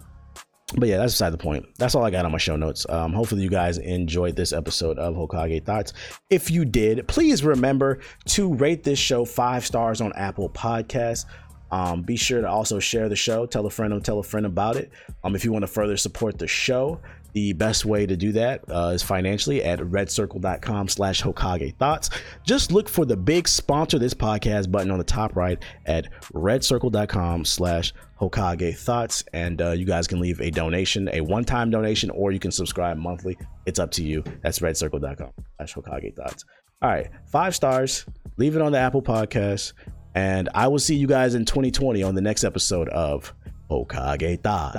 [0.76, 1.66] but yeah, that's beside the point.
[1.76, 2.86] That's all I got on my show notes.
[2.88, 5.92] Um, hopefully, you guys enjoyed this episode of Hokage Thoughts.
[6.30, 11.26] If you did, please remember to rate this show five stars on Apple Podcasts.
[11.70, 13.46] Um, be sure to also share the show.
[13.46, 14.92] Tell a friend or tell a friend about it.
[15.22, 17.00] Um, if you want to further support the show,
[17.34, 22.10] the best way to do that uh, is financially at redcircle.com slash Hokage Thoughts.
[22.44, 27.44] Just look for the big sponsor this podcast button on the top right at redcircle.com
[27.44, 29.24] slash Hokage Thoughts.
[29.32, 32.96] And uh, you guys can leave a donation, a one-time donation, or you can subscribe
[32.96, 33.36] monthly.
[33.66, 34.22] It's up to you.
[34.42, 36.44] That's redcircle.com slash Hokage Thoughts.
[36.82, 38.06] All right, five stars.
[38.36, 39.72] Leave it on the Apple Podcast.
[40.14, 43.34] And I will see you guys in 2020 on the next episode of
[43.68, 44.72] Hokage Thoughts.